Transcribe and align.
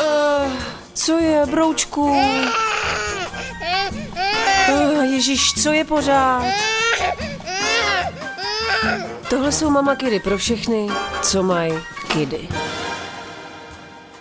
Uh, 0.00 0.52
co 0.94 1.18
je, 1.18 1.46
broučku? 1.46 2.02
Uh, 4.68 5.04
Ježíš, 5.04 5.62
co 5.62 5.72
je 5.72 5.84
pořád? 5.84 6.44
Tohle 9.30 9.52
jsou 9.52 9.70
mama 9.70 9.96
kidy 9.96 10.20
pro 10.20 10.38
všechny, 10.38 10.88
co 11.22 11.42
mají 11.42 11.72
kidy. 12.12 12.48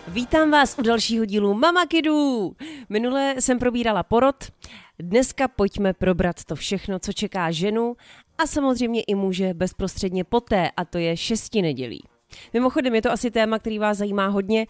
Vítám 0.07 0.52
vás 0.52 0.75
u 0.80 0.82
dalšího 0.82 1.25
dílu 1.25 1.54
Mama 1.54 1.86
Kidů. 1.86 2.55
Minule 2.89 3.36
jsem 3.39 3.59
probírala 3.59 4.04
porod, 4.04 4.36
dneska 5.00 5.48
pojďme 5.48 5.93
probrat 5.93 6.43
to 6.43 6.55
všechno, 6.55 7.00
co 7.00 7.14
čeká 7.14 7.52
ženu 7.52 7.96
a 8.38 8.48
samozřejmě 8.48 9.02
i 9.02 9.16
muže 9.16 9.54
bezprostředně 9.54 10.23
poté, 10.23 10.71
a 10.77 10.86
to 10.86 10.98
je 10.98 11.18
šesti 11.18 11.61
nedělí. 11.61 12.04
Mimochodem 12.54 12.96
je 12.96 13.02
to 13.02 13.11
asi 13.11 13.32
téma, 13.32 13.59
který 13.59 13.80
vás 13.80 13.98
zajímá 13.98 14.27
hodně. 14.27 14.68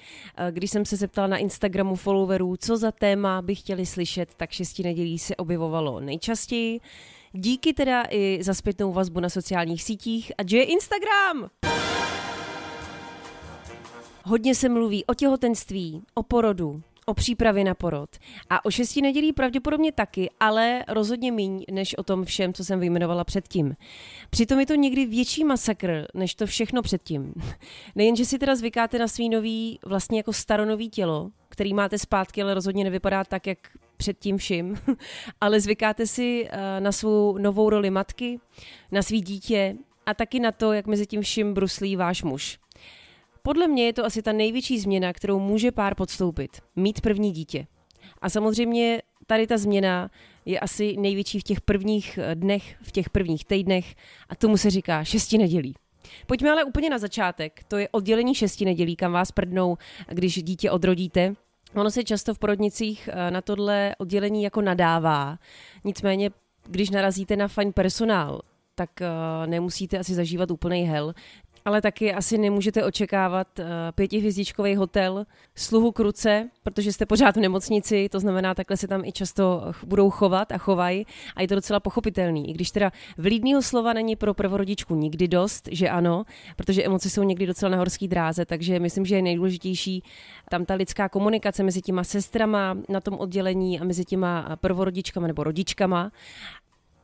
Když 0.51 0.71
jsem 0.71 0.85
se 0.85 0.95
zeptala 0.95 1.27
na 1.27 1.37
Instagramu 1.37 1.95
followerů, 1.95 2.57
co 2.57 2.77
za 2.77 2.91
téma 2.91 3.41
by 3.41 3.55
chtěli 3.55 3.85
slyšet, 3.85 4.29
tak 4.37 4.51
šesti 4.51 4.83
nedělí 4.83 5.19
se 5.19 5.35
objevovalo 5.35 5.99
nejčastěji. 5.99 6.79
Díky 7.33 7.73
teda 7.73 8.03
i 8.09 8.39
za 8.41 8.53
zpětnou 8.53 8.93
vazbu 8.93 9.19
na 9.19 9.29
sociálních 9.29 9.83
sítích 9.83 10.31
a 10.37 10.41
že 10.45 10.57
je 10.57 10.63
Instagram! 10.63 11.49
Hodně 14.25 14.55
se 14.55 14.69
mluví 14.69 15.05
o 15.05 15.13
těhotenství, 15.13 16.01
o 16.13 16.23
porodu, 16.23 16.81
o 17.09 17.13
přípravě 17.13 17.63
na 17.63 17.73
porod. 17.73 18.09
A 18.49 18.65
o 18.65 18.71
šesti 18.71 19.01
nedělí 19.01 19.33
pravděpodobně 19.33 19.91
taky, 19.91 20.29
ale 20.39 20.83
rozhodně 20.87 21.31
míň 21.31 21.63
než 21.71 21.97
o 21.97 22.03
tom 22.03 22.25
všem, 22.25 22.53
co 22.53 22.65
jsem 22.65 22.79
vyjmenovala 22.79 23.23
předtím. 23.23 23.75
Přitom 24.29 24.59
je 24.59 24.65
to 24.65 24.75
někdy 24.75 25.05
větší 25.05 25.43
masakr, 25.43 26.07
než 26.13 26.35
to 26.35 26.45
všechno 26.45 26.81
předtím. 26.81 27.33
Nejen, 27.95 28.15
že 28.15 28.25
si 28.25 28.39
teda 28.39 28.55
zvykáte 28.55 28.99
na 28.99 29.07
svý 29.07 29.29
nový, 29.29 29.79
vlastně 29.85 30.19
jako 30.19 30.33
staronový 30.33 30.89
tělo, 30.89 31.31
který 31.49 31.73
máte 31.73 31.97
zpátky, 31.97 32.41
ale 32.41 32.53
rozhodně 32.53 32.83
nevypadá 32.83 33.23
tak, 33.23 33.47
jak 33.47 33.57
před 33.97 34.19
tím 34.19 34.37
vším, 34.37 34.77
ale 35.41 35.59
zvykáte 35.59 36.07
si 36.07 36.47
eh, 36.49 36.79
na 36.79 36.91
svou 36.91 37.37
novou 37.37 37.69
roli 37.69 37.89
matky, 37.89 38.39
na 38.91 39.01
svý 39.01 39.21
dítě 39.21 39.75
a 40.05 40.13
taky 40.13 40.39
na 40.39 40.51
to, 40.51 40.73
jak 40.73 40.87
mezi 40.87 41.07
tím 41.07 41.21
vším 41.21 41.53
bruslí 41.53 41.95
váš 41.95 42.23
muž. 42.23 42.59
Podle 43.43 43.67
mě 43.67 43.85
je 43.85 43.93
to 43.93 44.05
asi 44.05 44.21
ta 44.21 44.31
největší 44.31 44.79
změna, 44.79 45.13
kterou 45.13 45.39
může 45.39 45.71
pár 45.71 45.95
podstoupit. 45.95 46.61
Mít 46.75 47.01
první 47.01 47.31
dítě. 47.31 47.67
A 48.21 48.29
samozřejmě 48.29 49.01
tady 49.27 49.47
ta 49.47 49.57
změna 49.57 50.09
je 50.45 50.59
asi 50.59 50.97
největší 50.97 51.39
v 51.39 51.43
těch 51.43 51.61
prvních 51.61 52.19
eh, 52.21 52.35
dnech, 52.35 52.75
v 52.81 52.91
těch 52.91 53.09
prvních 53.09 53.45
týdnech 53.45 53.95
a 54.29 54.35
tomu 54.35 54.57
se 54.57 54.69
říká 54.69 55.03
šesti 55.03 55.37
nedělí. 55.37 55.75
Pojďme 56.27 56.51
ale 56.51 56.63
úplně 56.63 56.89
na 56.89 56.97
začátek. 56.97 57.63
To 57.67 57.77
je 57.77 57.89
oddělení 57.91 58.35
šesti 58.35 58.65
nedělí, 58.65 58.95
kam 58.95 59.11
vás 59.11 59.31
prdnou, 59.31 59.77
když 60.09 60.43
dítě 60.43 60.71
odrodíte. 60.71 61.33
Ono 61.75 61.91
se 61.91 62.03
často 62.03 62.33
v 62.33 62.39
porodnicích 62.39 63.09
eh, 63.11 63.31
na 63.31 63.41
tohle 63.41 63.95
oddělení 63.97 64.43
jako 64.43 64.61
nadává. 64.61 65.39
Nicméně, 65.83 66.29
když 66.67 66.89
narazíte 66.89 67.35
na 67.35 67.47
fajn 67.47 67.73
personál, 67.73 68.41
tak 68.79 68.89
uh, 69.01 69.47
nemusíte 69.49 69.97
asi 69.97 70.13
zažívat 70.15 70.51
úplný 70.51 70.83
hell. 70.83 71.13
Ale 71.69 71.81
taky 71.81 72.13
asi 72.13 72.37
nemůžete 72.37 72.85
očekávat 72.85 73.47
uh, 73.59 73.65
pětihvězdičkový 73.95 74.75
hotel, 74.75 75.25
sluhu 75.55 75.91
k 75.91 75.99
ruce, 75.99 76.49
protože 76.63 76.93
jste 76.93 77.05
pořád 77.05 77.35
v 77.35 77.39
nemocnici, 77.39 78.09
to 78.09 78.19
znamená, 78.19 78.55
takhle 78.55 78.77
se 78.77 78.87
tam 78.87 79.05
i 79.05 79.11
často 79.11 79.71
budou 79.85 80.09
chovat 80.09 80.51
a 80.51 80.57
chovají 80.57 81.05
a 81.35 81.41
je 81.41 81.47
to 81.47 81.55
docela 81.55 81.79
pochopitelný. 81.79 82.49
I 82.49 82.53
když 82.53 82.71
teda 82.71 82.91
vlídného 83.17 83.61
slova 83.61 83.93
není 83.93 84.15
pro 84.15 84.33
prvorodičku 84.33 84.95
nikdy 84.95 85.27
dost, 85.27 85.69
že 85.71 85.89
ano, 85.89 86.23
protože 86.55 86.83
emoce 86.83 87.09
jsou 87.09 87.23
někdy 87.23 87.45
docela 87.45 87.69
na 87.69 87.77
horský 87.77 88.07
dráze, 88.07 88.45
takže 88.45 88.79
myslím, 88.79 89.05
že 89.05 89.15
je 89.15 89.21
nejdůležitější 89.21 90.03
tam 90.49 90.65
ta 90.65 90.73
lidská 90.73 91.09
komunikace 91.09 91.63
mezi 91.63 91.81
těma 91.81 92.03
sestrama 92.03 92.77
na 92.89 93.01
tom 93.01 93.13
oddělení 93.13 93.79
a 93.79 93.83
mezi 93.83 94.05
těma 94.05 94.57
prvorodičkama 94.61 95.27
nebo 95.27 95.43
rodičkama 95.43 96.11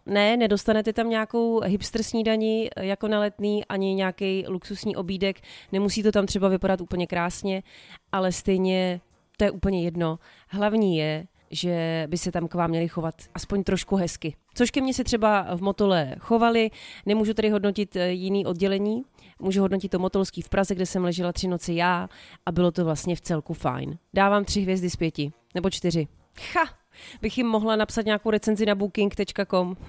ne, 0.05 0.37
nedostanete 0.37 0.93
tam 0.93 1.09
nějakou 1.09 1.59
hipster 1.59 2.03
snídaní 2.03 2.69
jako 2.77 3.07
na 3.07 3.19
letný, 3.19 3.65
ani 3.65 3.93
nějaký 3.93 4.45
luxusní 4.47 4.95
obídek. 4.95 5.41
Nemusí 5.71 6.03
to 6.03 6.11
tam 6.11 6.25
třeba 6.25 6.47
vypadat 6.47 6.81
úplně 6.81 7.07
krásně, 7.07 7.63
ale 8.11 8.31
stejně 8.31 9.01
to 9.37 9.43
je 9.43 9.51
úplně 9.51 9.83
jedno. 9.83 10.19
Hlavní 10.47 10.97
je, 10.97 11.27
že 11.51 12.05
by 12.09 12.17
se 12.17 12.31
tam 12.31 12.47
k 12.47 12.53
vám 12.53 12.69
měli 12.69 12.87
chovat 12.87 13.15
aspoň 13.33 13.63
trošku 13.63 13.95
hezky. 13.95 14.35
Což 14.53 14.71
ke 14.71 14.81
mně 14.81 14.93
se 14.93 15.03
třeba 15.03 15.55
v 15.55 15.61
Motole 15.61 16.15
chovali, 16.19 16.71
nemůžu 17.05 17.33
tady 17.33 17.49
hodnotit 17.49 17.95
eh, 17.95 18.11
jiný 18.11 18.45
oddělení, 18.45 19.03
můžu 19.39 19.61
hodnotit 19.61 19.89
to 19.89 19.99
Motolský 19.99 20.41
v 20.41 20.49
Praze, 20.49 20.75
kde 20.75 20.85
jsem 20.85 21.03
ležela 21.03 21.33
tři 21.33 21.47
noci 21.47 21.73
já 21.73 22.09
a 22.45 22.51
bylo 22.51 22.71
to 22.71 22.85
vlastně 22.85 23.15
v 23.15 23.21
celku 23.21 23.53
fajn. 23.53 23.97
Dávám 24.13 24.45
tři 24.45 24.61
hvězdy 24.61 24.89
z 24.89 24.95
pěti, 24.95 25.31
nebo 25.55 25.69
čtyři. 25.69 26.07
Ha, 26.53 26.65
bych 27.21 27.37
jim 27.37 27.47
mohla 27.47 27.75
napsat 27.75 28.05
nějakou 28.05 28.29
recenzi 28.29 28.65
na 28.65 28.75
booking.com. 28.75 29.77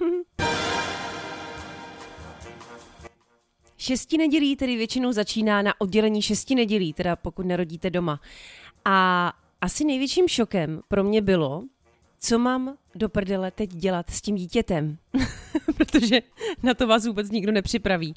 Šesti 3.77 4.17
nedělí 4.17 4.55
tedy 4.55 4.75
většinou 4.75 5.11
začíná 5.11 5.61
na 5.61 5.81
oddělení 5.81 6.21
šesti 6.21 6.55
nedělí, 6.55 6.93
teda 6.93 7.15
pokud 7.15 7.45
nerodíte 7.45 7.89
doma. 7.89 8.19
A 8.85 9.33
asi 9.61 9.85
největším 9.85 10.27
šokem 10.27 10.81
pro 10.87 11.03
mě 11.03 11.21
bylo, 11.21 11.63
co 12.19 12.39
mám 12.39 12.77
do 12.95 13.09
prdele 13.09 13.51
teď 13.51 13.69
dělat 13.69 14.09
s 14.09 14.21
tím 14.21 14.35
dítětem. 14.35 14.97
Protože 15.77 16.19
na 16.63 16.73
to 16.73 16.87
vás 16.87 17.07
vůbec 17.07 17.31
nikdo 17.31 17.51
nepřipraví. 17.51 18.15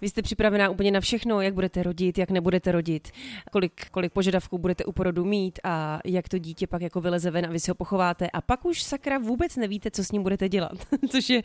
Vy 0.00 0.08
jste 0.08 0.22
připravená 0.22 0.68
úplně 0.68 0.90
na 0.90 1.00
všechno, 1.00 1.40
jak 1.40 1.54
budete 1.54 1.82
rodit, 1.82 2.18
jak 2.18 2.30
nebudete 2.30 2.72
rodit, 2.72 3.10
kolik, 3.52 3.90
kolik 3.90 4.12
požadavků 4.12 4.58
budete 4.58 4.84
u 4.84 4.92
porodu 4.92 5.24
mít 5.24 5.58
a 5.64 6.00
jak 6.04 6.28
to 6.28 6.38
dítě 6.38 6.66
pak 6.66 6.82
jako 6.82 7.00
vyleze 7.00 7.30
ven 7.30 7.46
a 7.46 7.48
vy 7.48 7.60
si 7.60 7.70
ho 7.70 7.74
pochováte. 7.74 8.30
A 8.30 8.40
pak 8.40 8.64
už 8.64 8.82
sakra 8.82 9.18
vůbec 9.18 9.56
nevíte, 9.56 9.90
co 9.90 10.04
s 10.04 10.12
ním 10.12 10.22
budete 10.22 10.48
dělat. 10.48 10.72
Což 11.08 11.30
je 11.30 11.42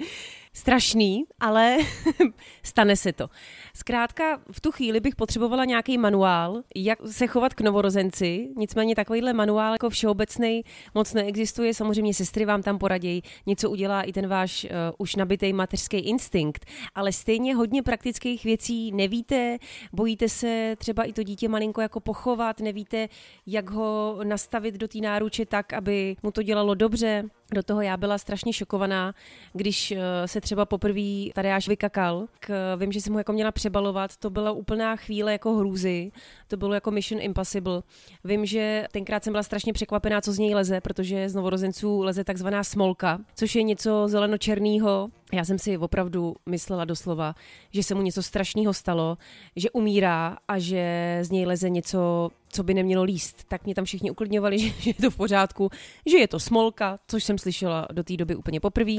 strašný, 0.53 1.23
ale 1.39 1.77
stane 2.63 2.95
se 2.95 3.13
to. 3.13 3.29
Zkrátka, 3.75 4.41
v 4.51 4.61
tu 4.61 4.71
chvíli 4.71 4.99
bych 4.99 5.15
potřebovala 5.15 5.65
nějaký 5.65 5.97
manuál, 5.97 6.61
jak 6.75 6.99
se 7.05 7.27
chovat 7.27 7.53
k 7.53 7.61
novorozenci. 7.61 8.49
Nicméně 8.57 8.95
takovýhle 8.95 9.33
manuál 9.33 9.73
jako 9.73 9.89
všeobecný 9.89 10.63
moc 10.95 11.13
neexistuje. 11.13 11.73
Samozřejmě 11.73 12.13
sestry 12.13 12.45
vám 12.45 12.63
tam 12.63 12.77
poradějí, 12.77 13.23
něco 13.45 13.69
udělá 13.69 14.01
i 14.01 14.13
ten 14.13 14.27
váš 14.27 14.63
uh, 14.63 14.69
už 14.97 15.15
nabitý 15.15 15.53
mateřský 15.53 15.97
instinkt, 15.97 16.65
ale 16.95 17.11
stejně 17.11 17.55
hodně 17.55 17.83
praktických 17.83 18.43
věcí 18.43 18.91
nevíte, 18.91 19.57
bojíte 19.93 20.29
se 20.29 20.75
třeba 20.77 21.03
i 21.03 21.13
to 21.13 21.23
dítě 21.23 21.49
malinko 21.49 21.81
jako 21.81 21.99
pochovat, 21.99 22.59
nevíte, 22.59 23.09
jak 23.47 23.69
ho 23.69 24.19
nastavit 24.23 24.75
do 24.75 24.87
té 24.87 24.97
náruče 24.99 25.45
tak, 25.45 25.73
aby 25.73 26.15
mu 26.23 26.31
to 26.31 26.43
dělalo 26.43 26.75
dobře. 26.75 27.23
Do 27.53 27.63
toho 27.63 27.81
já 27.81 27.97
byla 27.97 28.17
strašně 28.17 28.53
šokovaná, 28.53 29.13
když 29.53 29.91
uh, 29.91 29.97
se 30.25 30.41
třeba 30.41 30.65
poprvé 30.65 31.29
tady 31.33 31.51
až 31.51 31.67
vykakal. 31.67 32.27
K, 32.39 32.75
vím, 32.75 32.91
že 32.91 33.01
jsem 33.01 33.13
ho 33.13 33.19
jako 33.19 33.33
měla 33.33 33.51
přebalovat, 33.51 34.17
to 34.17 34.29
byla 34.29 34.51
úplná 34.51 34.95
chvíle 34.95 35.31
jako 35.31 35.55
hrůzy, 35.55 36.11
to 36.47 36.57
bylo 36.57 36.73
jako 36.73 36.91
Mission 36.91 37.21
Impossible. 37.21 37.81
Vím, 38.23 38.45
že 38.45 38.85
tenkrát 38.91 39.23
jsem 39.23 39.33
byla 39.33 39.43
strašně 39.43 39.73
překvapená, 39.73 40.21
co 40.21 40.31
z 40.31 40.39
něj 40.39 40.55
leze, 40.55 40.81
protože 40.81 41.29
z 41.29 41.35
novorozenců 41.35 42.01
leze 42.01 42.23
takzvaná 42.23 42.63
smolka, 42.63 43.19
což 43.35 43.55
je 43.55 43.63
něco 43.63 44.07
zeleno-černého. 44.07 45.09
Já 45.33 45.45
jsem 45.45 45.59
si 45.59 45.77
opravdu 45.77 46.35
myslela 46.45 46.85
doslova, 46.85 47.35
že 47.71 47.83
se 47.83 47.95
mu 47.95 48.01
něco 48.01 48.23
strašného 48.23 48.73
stalo, 48.73 49.17
že 49.55 49.71
umírá 49.71 50.37
a 50.47 50.59
že 50.59 51.19
z 51.21 51.31
něj 51.31 51.45
leze 51.45 51.69
něco, 51.69 52.29
co 52.49 52.63
by 52.63 52.73
nemělo 52.73 53.03
líst. 53.03 53.43
Tak 53.47 53.65
mě 53.65 53.75
tam 53.75 53.85
všichni 53.85 54.11
uklidňovali, 54.11 54.59
že, 54.59 54.69
že 54.79 54.89
je 54.89 54.93
to 54.93 55.11
v 55.11 55.17
pořádku, 55.17 55.69
že 56.05 56.17
je 56.17 56.27
to 56.27 56.39
smolka, 56.39 56.99
což 57.07 57.23
jsem 57.23 57.37
slyšela 57.37 57.87
do 57.91 58.03
té 58.03 58.17
doby 58.17 58.35
úplně 58.35 58.59
poprvé. 58.59 58.95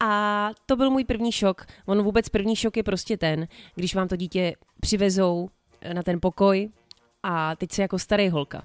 A 0.00 0.50
to 0.66 0.76
byl 0.76 0.90
můj 0.90 1.04
první 1.04 1.32
šok. 1.32 1.66
On 1.86 2.02
vůbec 2.02 2.28
první 2.28 2.56
šok 2.56 2.76
je 2.76 2.82
prostě 2.82 3.16
ten, 3.16 3.48
když 3.74 3.94
vám 3.94 4.08
to 4.08 4.16
dítě 4.16 4.54
přivezou 4.80 5.48
na 5.92 6.02
ten 6.02 6.20
pokoj 6.20 6.68
a 7.22 7.56
teď 7.56 7.72
se 7.72 7.82
jako 7.82 7.98
starý 7.98 8.28
holka. 8.28 8.62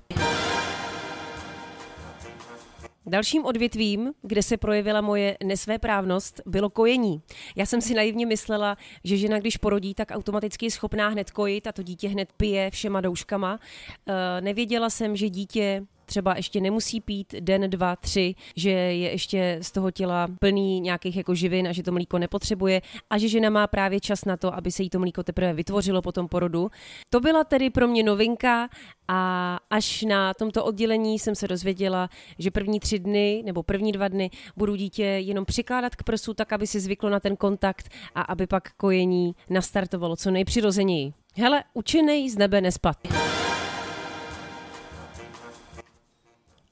Dalším 3.07 3.46
odvětvím, 3.46 4.13
kde 4.22 4.44
se 4.44 4.57
projevila 4.57 5.02
moje 5.02 5.38
nesvéprávnost, 5.44 6.42
bylo 6.46 6.69
kojení. 6.69 7.22
Já 7.56 7.66
jsem 7.66 7.81
si 7.81 7.94
naivně 7.94 8.25
myslela, 8.25 8.78
že 9.04 9.18
žena, 9.18 9.40
když 9.40 9.57
porodí, 9.57 9.94
tak 9.94 10.12
automaticky 10.12 10.66
je 10.66 10.72
schopná 10.72 11.07
hned 11.07 11.31
kojit 11.31 11.68
a 11.68 11.72
to 11.72 11.84
dítě 11.84 12.07
hned 12.07 12.34
pije 12.38 12.72
všema 12.72 13.02
douškama. 13.02 13.60
E, 14.07 14.42
nevěděla 14.42 14.90
jsem, 14.90 15.16
že 15.16 15.30
dítě 15.30 15.86
třeba 16.06 16.36
ještě 16.38 16.62
nemusí 16.62 17.02
pít 17.02 17.36
den, 17.40 17.69
dva, 17.69 17.96
tři, 17.96 18.36
že 18.56 18.69
je 18.69 19.12
ještě 19.12 19.60
z 19.62 19.72
toho 19.72 19.92
těla 19.92 20.28
plný 20.40 20.80
nějakých 20.80 21.18
jako 21.18 21.36
živin 21.36 21.68
a 21.68 21.72
že 21.72 21.84
to 21.84 21.92
mlíko 21.92 22.19
nepotřebuje 22.19 22.81
a 23.10 23.18
že 23.18 23.28
žena 23.28 23.50
má 23.50 23.68
právě 23.68 24.00
čas 24.00 24.25
na 24.25 24.38
to, 24.38 24.56
aby 24.56 24.72
se 24.72 24.84
jí 24.84 24.90
to 24.90 25.00
mlíko 25.00 25.24
teprve 25.24 25.54
vytvořilo 25.54 26.02
po 26.02 26.12
tom 26.12 26.28
porodu. 26.28 26.72
To 27.10 27.19
byla 27.19 27.44
tedy 27.44 27.69
pro 27.69 27.88
mě 27.88 28.04
novinka 28.04 28.69
a 29.07 29.60
až 29.69 30.02
na 30.02 30.34
tomto 30.34 30.66
oddělení 30.66 31.19
jsem 31.19 31.36
se 31.36 31.48
dozvěděla, 31.48 32.10
že 32.40 32.51
první 32.51 32.80
tři 32.80 33.00
dny 33.00 33.44
nebo 33.46 33.63
první 33.63 33.92
dva 33.92 34.08
dny 34.08 34.30
budu 34.58 34.75
dítě 34.75 35.04
jenom 35.04 35.46
přikládat 35.46 35.96
k 35.96 36.04
prsu, 36.04 36.34
tak 36.34 36.54
aby 36.54 36.68
si 36.68 36.80
zvyklo 36.80 37.10
na 37.10 37.19
ten 37.19 37.36
kontakt 37.36 37.90
a 38.16 38.22
aby 38.22 38.48
pak 38.48 38.72
kojení 38.78 39.36
nastartovalo 39.50 40.16
co 40.16 40.31
nejpřirozeněji. 40.31 41.13
Hele, 41.38 41.63
učenej 41.74 42.30
z 42.30 42.38
nebe 42.38 42.62
nespad. 42.62 42.98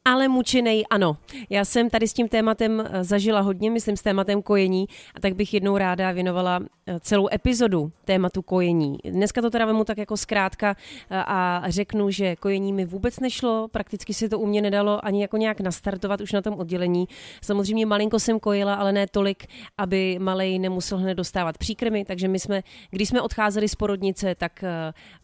Ale 0.05 0.27
mučenej 0.27 0.83
ano. 0.89 1.17
Já 1.49 1.65
jsem 1.65 1.89
tady 1.89 2.07
s 2.07 2.13
tím 2.13 2.27
tématem 2.27 2.81
eh, 2.81 3.03
zažila 3.03 3.39
hodně, 3.39 3.71
myslím 3.71 3.97
s 3.97 4.01
tématem 4.01 4.41
kojení, 4.41 4.85
a 5.15 5.19
tak 5.19 5.35
bych 5.35 5.53
jednou 5.53 5.77
ráda 5.77 6.11
věnovala 6.11 6.59
eh, 6.87 6.99
celou 6.99 7.27
epizodu 7.33 7.91
tématu 8.05 8.41
kojení. 8.41 8.97
Dneska 9.05 9.41
to 9.41 9.49
teda 9.49 9.65
vemu 9.65 9.83
tak 9.83 9.97
jako 9.97 10.17
zkrátka 10.17 10.75
eh, 11.09 11.23
a 11.27 11.63
řeknu, 11.67 12.09
že 12.09 12.35
kojení 12.35 12.73
mi 12.73 12.85
vůbec 12.85 13.19
nešlo, 13.19 13.67
prakticky 13.71 14.13
si 14.13 14.29
to 14.29 14.39
u 14.39 14.45
mě 14.45 14.61
nedalo 14.61 15.05
ani 15.05 15.21
jako 15.21 15.37
nějak 15.37 15.59
nastartovat 15.59 16.21
už 16.21 16.31
na 16.31 16.41
tom 16.41 16.53
oddělení. 16.53 17.07
Samozřejmě 17.41 17.85
malinko 17.85 18.19
jsem 18.19 18.39
kojila, 18.39 18.73
ale 18.73 18.91
ne 18.91 19.07
tolik, 19.07 19.45
aby 19.77 20.19
malej 20.19 20.59
nemusel 20.59 20.97
hned 20.97 21.15
dostávat 21.15 21.57
příkrmy, 21.57 22.05
takže 22.05 22.27
my 22.27 22.39
jsme, 22.39 22.63
když 22.91 23.09
jsme 23.09 23.21
odcházeli 23.21 23.69
z 23.69 23.75
porodnice, 23.75 24.35
tak 24.35 24.63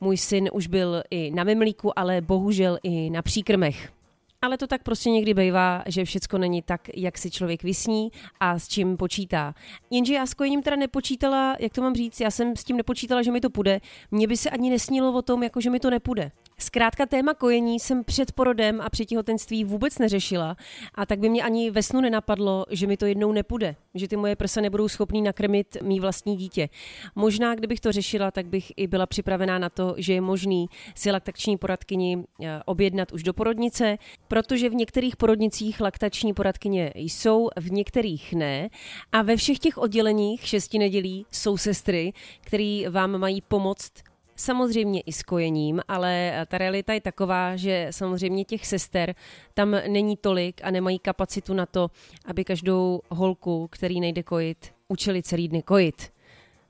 můj 0.01 0.17
syn 0.17 0.49
už 0.53 0.67
byl 0.67 1.03
i 1.09 1.31
na 1.31 1.43
mimlíku, 1.43 1.99
ale 1.99 2.21
bohužel 2.21 2.77
i 2.83 3.09
na 3.09 3.21
příkrmech. 3.21 3.98
Ale 4.41 4.57
to 4.57 4.67
tak 4.67 4.83
prostě 4.83 5.09
někdy 5.09 5.33
bývá, 5.33 5.83
že 5.85 6.05
všecko 6.05 6.37
není 6.37 6.61
tak, 6.61 6.81
jak 6.95 7.17
si 7.17 7.31
člověk 7.31 7.63
vysní 7.63 8.11
a 8.39 8.59
s 8.59 8.67
čím 8.67 8.97
počítá. 8.97 9.53
Jenže 9.89 10.13
já 10.13 10.25
s 10.25 10.33
kojením 10.33 10.63
teda 10.63 10.75
nepočítala, 10.75 11.55
jak 11.59 11.73
to 11.73 11.81
mám 11.81 11.95
říct, 11.95 12.19
já 12.19 12.31
jsem 12.31 12.55
s 12.55 12.63
tím 12.63 12.77
nepočítala, 12.77 13.21
že 13.21 13.31
mi 13.31 13.41
to 13.41 13.49
půjde. 13.49 13.81
Mně 14.11 14.27
by 14.27 14.37
se 14.37 14.49
ani 14.49 14.69
nesnilo 14.69 15.13
o 15.13 15.21
tom, 15.21 15.43
jako 15.43 15.61
že 15.61 15.69
mi 15.69 15.79
to 15.79 15.89
nepůjde. 15.89 16.31
Zkrátka 16.61 17.05
téma 17.05 17.33
kojení 17.33 17.79
jsem 17.79 18.03
před 18.03 18.31
porodem 18.31 18.81
a 18.81 18.89
při 18.89 19.05
těhotenství 19.05 19.63
vůbec 19.63 19.97
neřešila 19.97 20.55
a 20.95 21.05
tak 21.05 21.19
by 21.19 21.29
mě 21.29 21.43
ani 21.43 21.71
ve 21.71 21.83
snu 21.83 22.01
nenapadlo, 22.01 22.65
že 22.69 22.87
mi 22.87 22.97
to 22.97 23.05
jednou 23.05 23.31
nepůjde, 23.31 23.75
že 23.95 24.07
ty 24.07 24.15
moje 24.15 24.35
prsa 24.35 24.61
nebudou 24.61 24.87
schopný 24.87 25.21
nakrmit 25.21 25.77
mý 25.81 25.99
vlastní 25.99 26.37
dítě. 26.37 26.69
Možná, 27.15 27.55
kdybych 27.55 27.79
to 27.79 27.91
řešila, 27.91 28.31
tak 28.31 28.45
bych 28.45 28.71
i 28.77 28.87
byla 28.87 29.05
připravená 29.05 29.59
na 29.59 29.69
to, 29.69 29.95
že 29.97 30.13
je 30.13 30.21
možný 30.21 30.69
si 30.95 31.11
laktační 31.11 31.57
poradkyni 31.57 32.23
eh, 32.43 32.59
objednat 32.65 33.11
už 33.11 33.23
do 33.23 33.33
porodnice, 33.33 33.97
protože 34.27 34.69
v 34.69 34.75
některých 34.75 35.15
porodnicích 35.15 35.81
laktační 35.81 36.33
poradkyně 36.33 36.91
jsou, 36.95 37.49
v 37.59 37.71
některých 37.71 38.33
ne 38.33 38.69
a 39.11 39.21
ve 39.21 39.35
všech 39.35 39.59
těch 39.59 39.77
odděleních 39.77 40.47
šesti 40.47 40.79
nedělí 40.79 41.25
jsou 41.31 41.57
sestry, 41.57 42.13
který 42.41 42.85
vám 42.89 43.17
mají 43.17 43.41
pomoct 43.41 44.08
samozřejmě 44.39 45.01
i 45.01 45.11
s 45.11 45.23
kojením, 45.23 45.81
ale 45.87 46.45
ta 46.47 46.57
realita 46.57 46.93
je 46.93 47.01
taková, 47.01 47.55
že 47.55 47.87
samozřejmě 47.91 48.45
těch 48.45 48.67
sester 48.67 49.15
tam 49.53 49.75
není 49.87 50.17
tolik 50.17 50.61
a 50.63 50.71
nemají 50.71 50.99
kapacitu 50.99 51.53
na 51.53 51.65
to, 51.65 51.91
aby 52.25 52.43
každou 52.43 53.01
holku, 53.09 53.67
který 53.71 53.99
nejde 53.99 54.23
kojit, 54.23 54.73
učili 54.87 55.23
celý 55.23 55.47
dny 55.47 55.63
kojit. 55.63 56.11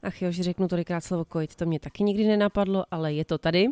Ach 0.04 0.22
jo, 0.22 0.32
že 0.32 0.44
řeknu 0.44 0.68
tolikrát 0.68 1.02
slovo 1.02 1.26
kojit, 1.26 1.56
to 1.56 1.66
mě 1.66 1.80
taky 1.80 2.04
nikdy 2.04 2.28
nenapadlo, 2.28 2.86
ale 2.92 3.14
je 3.14 3.26
to 3.26 3.38
tady. 3.38 3.68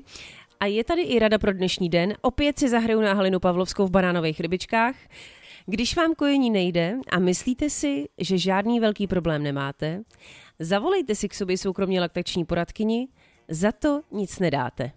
A 0.60 0.66
je 0.66 0.84
tady 0.84 1.02
i 1.02 1.20
rada 1.20 1.38
pro 1.38 1.54
dnešní 1.54 1.90
den. 1.90 2.14
Opět 2.22 2.60
si 2.60 2.70
zahraju 2.70 3.02
na 3.02 3.14
Halinu 3.14 3.40
Pavlovskou 3.40 3.86
v 3.86 3.92
banánových 3.92 4.40
rybičkách. 4.40 4.96
Když 5.66 5.96
vám 5.96 6.16
kojení 6.16 6.50
nejde 6.50 6.98
a 7.10 7.20
myslíte 7.20 7.70
si, 7.70 8.06
že 8.18 8.38
žádný 8.38 8.80
velký 8.80 9.08
problém 9.08 9.44
nemáte, 9.44 10.04
zavolejte 10.60 11.16
si 11.16 11.30
k 11.30 11.34
sobě 11.34 11.58
soukromně 11.58 12.02
laktační 12.02 12.46
poradkyni 12.46 13.08
za 13.50 13.72
to 13.72 14.02
nic 14.12 14.40
nedáte. 14.40 14.92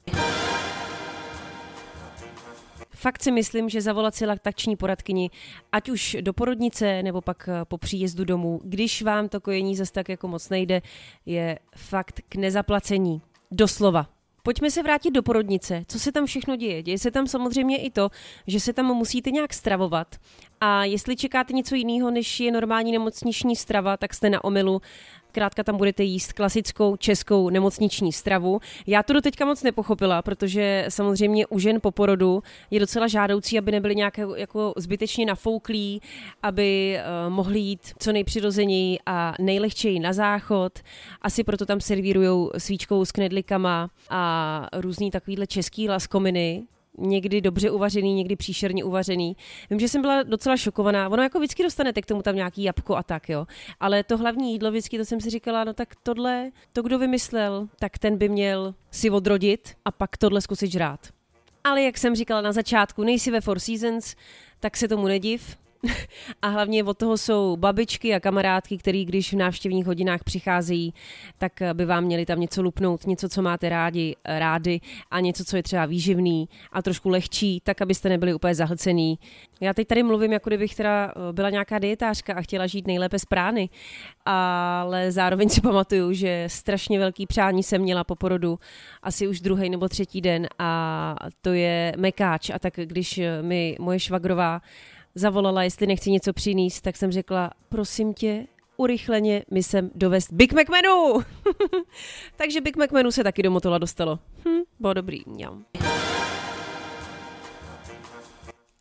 Fakt 2.94 3.22
si 3.22 3.30
myslím, 3.30 3.68
že 3.68 3.80
zavolat 3.80 4.14
si 4.14 4.26
laktační 4.26 4.76
poradkyni, 4.76 5.30
ať 5.72 5.88
už 5.88 6.16
do 6.20 6.32
porodnice 6.32 7.02
nebo 7.02 7.20
pak 7.20 7.48
eh, 7.48 7.64
po 7.64 7.78
příjezdu 7.78 8.24
domů, 8.24 8.60
když 8.64 9.02
vám 9.02 9.28
to 9.28 9.40
kojení 9.40 9.76
zase 9.76 9.92
tak 9.92 10.08
jako 10.08 10.28
moc 10.28 10.48
nejde, 10.48 10.82
je 11.26 11.58
fakt 11.76 12.20
k 12.28 12.36
nezaplacení. 12.36 13.22
Doslova. 13.50 14.06
Pojďme 14.42 14.70
se 14.70 14.82
vrátit 14.82 15.10
do 15.10 15.22
porodnice. 15.22 15.84
Co 15.88 15.98
se 15.98 16.12
tam 16.12 16.26
všechno 16.26 16.56
děje? 16.56 16.82
Děje 16.82 16.98
se 16.98 17.10
tam 17.10 17.26
samozřejmě 17.26 17.76
i 17.76 17.90
to, 17.90 18.10
že 18.46 18.60
se 18.60 18.72
tam 18.72 18.86
musíte 18.86 19.30
nějak 19.30 19.54
stravovat. 19.54 20.16
A 20.60 20.84
jestli 20.84 21.16
čekáte 21.16 21.52
něco 21.52 21.74
jiného, 21.74 22.10
než 22.10 22.40
je 22.40 22.52
normální 22.52 22.92
nemocniční 22.92 23.56
strava, 23.56 23.96
tak 23.96 24.14
jste 24.14 24.30
na 24.30 24.44
omilu 24.44 24.82
Krátka 25.32 25.64
tam 25.64 25.76
budete 25.76 26.02
jíst 26.02 26.32
klasickou 26.32 26.96
českou 26.96 27.50
nemocniční 27.50 28.12
stravu. 28.12 28.60
Já 28.86 29.02
to 29.02 29.12
do 29.12 29.20
teďka 29.20 29.44
moc 29.44 29.62
nepochopila, 29.62 30.22
protože 30.22 30.84
samozřejmě 30.88 31.46
u 31.46 31.58
žen 31.58 31.80
po 31.80 31.90
porodu 31.90 32.42
je 32.70 32.80
docela 32.80 33.08
žádoucí, 33.08 33.58
aby 33.58 33.72
nebyly 33.72 33.96
nějaké 33.96 34.26
jako 34.36 34.74
zbytečně 34.76 35.26
nafouklí, 35.26 36.02
aby 36.42 36.98
uh, 36.98 37.32
mohli 37.32 37.58
jít 37.58 37.80
co 37.98 38.12
nejpřirozeněji 38.12 38.98
a 39.06 39.34
nejlehčeji 39.38 40.00
na 40.00 40.12
záchod. 40.12 40.78
Asi 41.22 41.44
proto 41.44 41.66
tam 41.66 41.80
servírují 41.80 42.48
svíčkou 42.58 43.04
s 43.04 43.12
knedlikama 43.12 43.90
a 44.10 44.68
různý 44.72 45.10
takovýhle 45.10 45.46
český 45.46 45.88
laskominy, 45.88 46.62
někdy 47.00 47.40
dobře 47.40 47.70
uvařený, 47.70 48.14
někdy 48.14 48.36
příšerně 48.36 48.84
uvařený. 48.84 49.36
Vím, 49.70 49.80
že 49.80 49.88
jsem 49.88 50.00
byla 50.00 50.22
docela 50.22 50.56
šokovaná. 50.56 51.08
Ono 51.08 51.22
jako 51.22 51.38
vždycky 51.38 51.62
dostanete 51.62 52.02
k 52.02 52.06
tomu 52.06 52.22
tam 52.22 52.36
nějaký 52.36 52.62
jabko 52.62 52.96
a 52.96 53.02
tak, 53.02 53.28
jo. 53.28 53.46
Ale 53.80 54.04
to 54.04 54.16
hlavní 54.16 54.52
jídlo 54.52 54.70
vždycky, 54.70 54.98
to 54.98 55.04
jsem 55.04 55.20
si 55.20 55.30
říkala, 55.30 55.64
no 55.64 55.74
tak 55.74 55.94
tohle, 56.02 56.50
to 56.72 56.82
kdo 56.82 56.98
vymyslel, 56.98 57.68
tak 57.78 57.98
ten 57.98 58.18
by 58.18 58.28
měl 58.28 58.74
si 58.90 59.10
odrodit 59.10 59.74
a 59.84 59.90
pak 59.90 60.16
tohle 60.16 60.40
zkusit 60.40 60.72
žrát. 60.72 61.00
Ale 61.64 61.82
jak 61.82 61.98
jsem 61.98 62.14
říkala 62.14 62.40
na 62.40 62.52
začátku, 62.52 63.04
nejsi 63.04 63.30
ve 63.30 63.40
Four 63.40 63.58
Seasons, 63.58 64.14
tak 64.60 64.76
se 64.76 64.88
tomu 64.88 65.06
nediv, 65.06 65.56
a 66.42 66.48
hlavně 66.48 66.84
od 66.84 66.98
toho 66.98 67.18
jsou 67.18 67.56
babičky 67.56 68.14
a 68.14 68.20
kamarádky, 68.20 68.78
který 68.78 69.04
když 69.04 69.32
v 69.32 69.36
návštěvních 69.36 69.86
hodinách 69.86 70.24
přicházejí, 70.24 70.94
tak 71.38 71.52
by 71.72 71.84
vám 71.84 72.04
měli 72.04 72.26
tam 72.26 72.40
něco 72.40 72.62
lupnout, 72.62 73.06
něco, 73.06 73.28
co 73.28 73.42
máte 73.42 73.68
rádi, 73.68 74.16
rády 74.24 74.80
a 75.10 75.20
něco, 75.20 75.44
co 75.44 75.56
je 75.56 75.62
třeba 75.62 75.86
výživný 75.86 76.48
a 76.72 76.82
trošku 76.82 77.08
lehčí, 77.08 77.60
tak 77.64 77.82
abyste 77.82 78.08
nebyli 78.08 78.34
úplně 78.34 78.54
zahlcený. 78.54 79.18
Já 79.60 79.74
teď 79.74 79.88
tady 79.88 80.02
mluvím, 80.02 80.32
jako 80.32 80.50
kdybych 80.50 80.74
teda 80.74 81.12
eh, 81.16 81.32
byla 81.32 81.50
nějaká 81.50 81.78
dietářka 81.78 82.34
a 82.34 82.42
chtěla 82.42 82.66
žít 82.66 82.86
nejlépe 82.86 83.18
z 83.18 83.24
prány, 83.24 83.68
ale 84.24 85.12
zároveň 85.12 85.48
si 85.48 85.60
pamatuju, 85.60 86.12
že 86.12 86.44
strašně 86.46 86.98
velký 86.98 87.26
přání 87.26 87.62
jsem 87.62 87.82
měla 87.82 88.04
po 88.04 88.16
porodu 88.16 88.58
asi 89.02 89.28
už 89.28 89.40
druhý 89.40 89.70
nebo 89.70 89.88
třetí 89.88 90.20
den 90.20 90.48
a 90.58 91.16
to 91.40 91.52
je 91.52 91.94
mekáč 91.96 92.50
a 92.50 92.58
tak 92.58 92.74
když 92.76 93.20
mi 93.42 93.76
moje 93.80 94.00
švagrová 94.00 94.60
zavolala, 95.14 95.62
jestli 95.62 95.86
nechci 95.86 96.10
něco 96.10 96.32
přinést, 96.32 96.80
tak 96.80 96.96
jsem 96.96 97.12
řekla, 97.12 97.50
prosím 97.68 98.14
tě, 98.14 98.46
urychleně 98.76 99.42
mi 99.50 99.62
sem 99.62 99.90
dovést 99.94 100.32
Big 100.32 100.52
Mac 100.52 100.68
menu. 100.68 101.14
Takže 102.36 102.60
Big 102.60 102.76
Mac 102.76 102.90
menu 102.90 103.10
se 103.10 103.24
taky 103.24 103.42
do 103.42 103.50
Motola 103.50 103.78
dostalo. 103.78 104.18
Hm, 104.48 104.60
bylo 104.80 104.94
dobrý. 104.94 105.22
Mňam. 105.26 105.64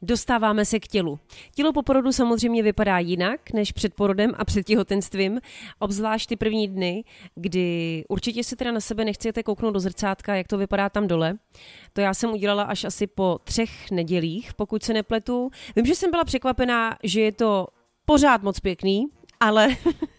Dostáváme 0.01 0.65
se 0.65 0.79
k 0.79 0.87
tělu. 0.87 1.19
Tělo 1.55 1.73
po 1.73 1.83
porodu 1.83 2.11
samozřejmě 2.11 2.63
vypadá 2.63 2.99
jinak 2.99 3.53
než 3.53 3.71
před 3.71 3.93
porodem 3.93 4.31
a 4.37 4.45
před 4.45 4.63
těhotenstvím, 4.63 5.39
obzvlášť 5.79 6.29
ty 6.29 6.35
první 6.35 6.67
dny, 6.67 7.03
kdy 7.35 8.03
určitě 8.09 8.43
si 8.43 8.55
teda 8.55 8.71
na 8.71 8.79
sebe 8.79 9.05
nechcete 9.05 9.43
kouknout 9.43 9.73
do 9.73 9.79
zrcátka, 9.79 10.35
jak 10.35 10.47
to 10.47 10.57
vypadá 10.57 10.89
tam 10.89 11.07
dole. 11.07 11.37
To 11.93 12.01
já 12.01 12.13
jsem 12.13 12.31
udělala 12.31 12.63
až 12.63 12.83
asi 12.83 13.07
po 13.07 13.39
třech 13.43 13.91
nedělích, 13.91 14.53
pokud 14.53 14.83
se 14.83 14.93
nepletu. 14.93 15.49
Vím, 15.75 15.85
že 15.85 15.95
jsem 15.95 16.11
byla 16.11 16.23
překvapená, 16.23 16.97
že 17.03 17.21
je 17.21 17.31
to 17.31 17.67
pořád 18.05 18.43
moc 18.43 18.59
pěkný, 18.59 19.05
ale, 19.39 19.67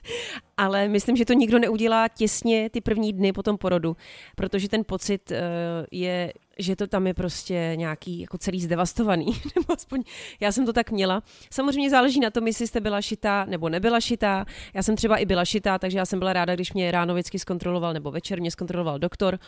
ale 0.56 0.88
myslím, 0.88 1.16
že 1.16 1.25
to 1.25 1.32
nikdo 1.32 1.58
neudělá 1.58 2.08
těsně 2.08 2.70
ty 2.70 2.80
první 2.80 3.12
dny 3.12 3.32
po 3.32 3.42
tom 3.42 3.58
porodu, 3.58 3.96
protože 4.37 4.68
ten 4.68 4.84
pocit 4.84 5.30
uh, 5.30 5.37
je 5.90 6.32
že 6.62 6.76
to 6.76 6.87
tam 6.87 7.07
je 7.07 7.14
prostě 7.14 7.73
nějaký 7.75 8.21
jako 8.21 8.38
celý 8.38 8.61
zdevastovaný, 8.61 9.26
nebo 9.57 9.73
aspoň 9.73 10.02
já 10.40 10.52
jsem 10.52 10.67
to 10.67 10.73
tak 10.73 10.90
měla. 10.90 11.23
Samozřejmě 11.50 11.90
záleží 11.90 12.21
na 12.21 12.31
tom, 12.31 12.47
jestli 12.47 12.67
jste 12.67 12.81
byla 12.81 13.02
šitá 13.02 13.45
nebo 13.45 13.69
nebyla 13.69 14.00
šitá. 14.00 14.45
Já 14.75 14.83
jsem 14.83 14.97
třeba 14.97 15.17
i 15.17 15.26
byla 15.26 15.45
šitá, 15.45 15.79
takže 15.79 15.99
já 15.99 16.07
jsem 16.07 16.19
byla 16.19 16.33
ráda, 16.33 16.55
když 16.55 16.73
mě 16.73 16.90
ráno 16.90 17.14
vždycky 17.14 17.38
zkontroloval 17.38 17.93
nebo 17.93 18.11
večer 18.11 18.40
mě 18.40 18.50
zkontroloval 18.50 18.99
doktor 18.99 19.38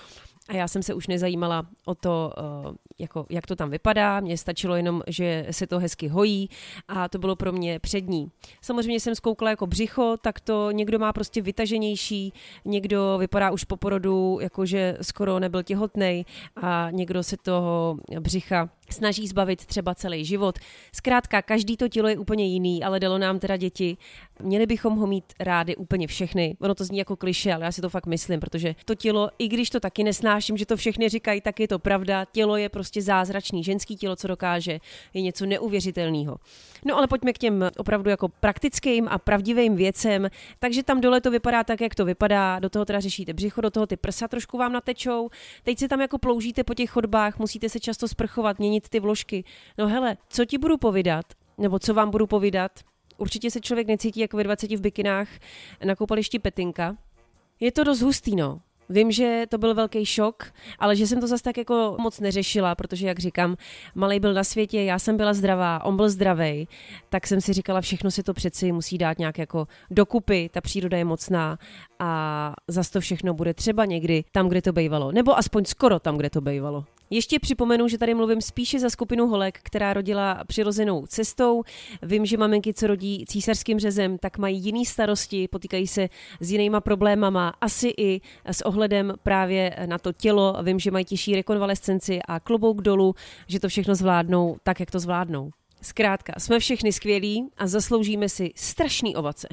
a 0.49 0.57
já 0.57 0.69
jsem 0.69 0.83
se 0.83 0.95
už 0.95 1.07
nezajímala 1.07 1.67
o 1.85 1.95
to, 1.95 2.33
eh, 2.39 2.75
jako, 2.99 3.27
jak 3.31 3.47
to 3.47 3.57
tam 3.57 3.71
vypadá. 3.71 4.21
Mně 4.21 4.39
stačilo 4.39 4.77
jenom, 4.77 5.03
že 5.07 5.47
se 5.51 5.67
to 5.67 5.79
hezky 5.79 6.09
hojí 6.09 6.51
a 6.89 7.09
to 7.09 7.19
bylo 7.19 7.37
pro 7.37 7.53
mě 7.53 7.79
přední. 7.79 8.31
Samozřejmě 8.63 9.01
jsem 9.01 9.15
zkoukla 9.15 9.51
jako 9.51 9.67
břicho, 9.67 10.17
tak 10.23 10.41
to 10.41 10.71
někdo 10.71 10.99
má 10.99 11.13
prostě 11.13 11.43
vytaženější, 11.43 12.33
někdo 12.65 13.17
vypadá 13.19 13.51
už 13.51 13.65
po 13.65 13.77
porodu, 13.77 14.39
jakože 14.41 14.97
skoro 15.03 15.39
nebyl 15.39 15.63
těhotný 15.63 16.27
a 16.63 16.89
někdo 16.91 17.02
se 17.23 17.37
toho 17.37 17.97
břicha 18.21 18.69
snaží 18.93 19.29
zbavit 19.29 19.67
třeba 19.67 19.95
celý 19.95 20.25
život. 20.25 20.59
Zkrátka, 20.95 21.43
každý 21.43 21.77
to 21.77 21.89
tělo 21.89 22.09
je 22.09 22.19
úplně 22.19 22.45
jiný, 22.47 22.85
ale 22.85 23.01
dalo 23.01 23.19
nám 23.19 23.39
teda 23.39 23.57
děti. 23.57 23.97
Měli 24.43 24.67
bychom 24.67 24.97
ho 24.97 25.07
mít 25.07 25.25
rádi 25.41 25.77
úplně 25.77 26.07
všechny. 26.07 26.57
Ono 26.61 26.75
to 26.75 26.85
zní 26.85 26.99
jako 26.99 27.17
kliše, 27.17 27.53
ale 27.53 27.65
já 27.65 27.73
si 27.73 27.81
to 27.81 27.89
fakt 27.89 28.07
myslím, 28.07 28.41
protože 28.41 28.75
to 28.85 28.95
tělo, 28.95 29.31
i 29.39 29.49
když 29.49 29.71
to 29.71 29.81
taky 29.81 30.05
nesnáším, 30.05 30.57
že 30.57 30.67
to 30.67 30.77
všechny 30.77 31.09
říkají, 31.09 31.41
tak 31.41 31.61
je 31.61 31.69
to 31.69 31.79
pravda. 31.79 32.25
Tělo 32.25 32.57
je 32.57 32.69
prostě 32.69 33.03
zázračný. 33.03 33.65
Ženský 33.65 33.97
tělo, 33.97 34.17
co 34.17 34.29
dokáže, 34.29 34.79
je 35.15 35.23
něco 35.23 35.47
neuvěřitelného. 35.47 36.37
No 36.85 36.97
ale 36.97 37.07
pojďme 37.07 37.33
k 37.33 37.39
těm 37.39 37.71
opravdu 37.77 38.11
jako 38.11 38.29
praktickým 38.29 39.09
a 39.09 39.19
pravdivým 39.19 39.77
věcem. 39.77 40.29
Takže 40.59 40.83
tam 40.83 41.01
dole 41.01 41.21
to 41.21 41.31
vypadá 41.31 41.65
tak, 41.65 41.81
jak 41.81 41.95
to 41.95 42.05
vypadá. 42.05 42.59
Do 42.59 42.71
toho 42.71 42.85
teda 42.85 43.01
řešíte 43.01 43.33
břicho, 43.33 43.61
do 43.61 43.71
toho 43.71 43.87
ty 43.87 43.97
prsa 43.97 44.29
trošku 44.29 44.59
vám 44.59 44.73
natečou. 44.73 45.29
Teď 45.63 45.79
se 45.79 45.89
tam 45.89 46.01
jako 46.01 46.19
ploužíte 46.19 46.65
po 46.65 46.75
těch 46.75 46.91
chodbách, 46.91 47.39
musíte 47.39 47.69
se 47.69 47.81
často 47.81 48.09
sprchovat, 48.09 48.59
měnit 48.59 48.82
vyměnit 48.83 48.89
ty 48.89 49.01
vložky. 49.01 49.45
No 49.79 49.89
hele, 49.89 50.17
co 50.29 50.45
ti 50.45 50.59
budu 50.59 50.79
povídat, 50.79 51.25
nebo 51.59 51.79
co 51.79 51.95
vám 51.95 52.11
budu 52.11 52.27
povídat, 52.27 52.73
určitě 53.19 53.51
se 53.51 53.61
člověk 53.61 53.89
necítí 53.89 54.21
jako 54.21 54.37
ve 54.37 54.45
20 54.45 54.71
v 54.71 54.81
bikinách 54.81 55.29
na 55.85 55.95
koupališti 55.95 56.39
Petinka. 56.39 56.97
Je 57.61 57.73
to 57.73 57.85
dost 57.85 58.03
hustý, 58.03 58.37
no. 58.37 58.61
Vím, 58.89 59.13
že 59.13 59.47
to 59.49 59.59
byl 59.59 59.75
velký 59.75 60.05
šok, 60.05 60.53
ale 60.79 60.97
že 60.97 61.07
jsem 61.07 61.21
to 61.21 61.27
zase 61.27 61.43
tak 61.43 61.57
jako 61.57 61.97
moc 61.99 62.21
neřešila, 62.21 62.75
protože, 62.75 63.07
jak 63.07 63.19
říkám, 63.19 63.57
malý 63.95 64.21
byl 64.21 64.35
na 64.35 64.45
světě, 64.45 64.83
já 64.83 64.99
jsem 64.99 65.17
byla 65.17 65.33
zdravá, 65.33 65.85
on 65.85 65.97
byl 65.97 66.11
zdravý, 66.11 66.69
tak 67.09 67.27
jsem 67.27 67.41
si 67.41 67.53
říkala, 67.53 67.81
všechno 67.81 68.11
si 68.11 68.23
to 68.23 68.35
přeci 68.35 68.73
musí 68.73 68.99
dát 68.99 69.19
nějak 69.19 69.39
jako 69.39 69.67
dokupy, 69.91 70.51
ta 70.53 70.61
příroda 70.61 70.99
je 70.99 71.05
mocná 71.05 71.59
a 71.99 72.55
zase 72.69 72.91
to 72.91 73.01
všechno 73.01 73.35
bude 73.35 73.55
třeba 73.55 73.85
někdy 73.85 74.25
tam, 74.33 74.49
kde 74.49 74.63
to 74.63 74.73
bývalo, 74.73 75.13
nebo 75.13 75.39
aspoň 75.39 75.65
skoro 75.65 76.01
tam, 76.01 76.17
kde 76.17 76.31
to 76.31 76.41
bývalo. 76.41 76.85
Ještě 77.15 77.39
připomenu, 77.39 77.89
že 77.89 77.99
tady 77.99 78.15
mluvím 78.15 78.41
spíše 78.41 78.79
za 78.79 78.91
skupinu 78.91 79.27
holek, 79.27 79.59
která 79.63 79.93
rodila 79.93 80.45
přirozenou 80.47 81.07
cestou. 81.07 81.63
Vím, 82.03 82.27
že 82.27 82.37
maminky, 82.37 82.75
co 82.75 82.87
rodí 82.87 83.25
císařským 83.29 83.79
řezem, 83.79 84.19
tak 84.19 84.39
mají 84.39 84.59
jiný 84.59 84.87
starosti, 84.87 85.49
potýkají 85.49 85.87
se 85.87 86.09
s 86.41 86.53
jinýma 86.53 86.81
problémama, 86.81 87.55
asi 87.61 87.93
i 87.99 88.21
s 88.45 88.63
ohledem 88.63 89.15
právě 89.23 89.77
na 89.87 89.99
to 89.99 90.13
tělo. 90.13 90.57
Vím, 90.63 90.79
že 90.79 90.91
mají 90.91 91.05
těžší 91.05 91.35
rekonvalescenci 91.35 92.21
a 92.29 92.41
klobouk 92.41 92.83
dolů, 92.83 93.15
že 93.47 93.61
to 93.61 93.69
všechno 93.69 93.95
zvládnou 93.95 94.57
tak, 94.63 94.81
jak 94.81 94.91
to 94.91 94.99
zvládnou. 94.99 95.51
Zkrátka, 95.83 96.33
jsme 96.39 96.59
všechny 96.59 96.93
skvělí 96.93 97.49
a 97.57 97.67
zasloužíme 97.67 98.29
si 98.29 98.53
strašný 98.57 99.17
ovace. 99.17 99.49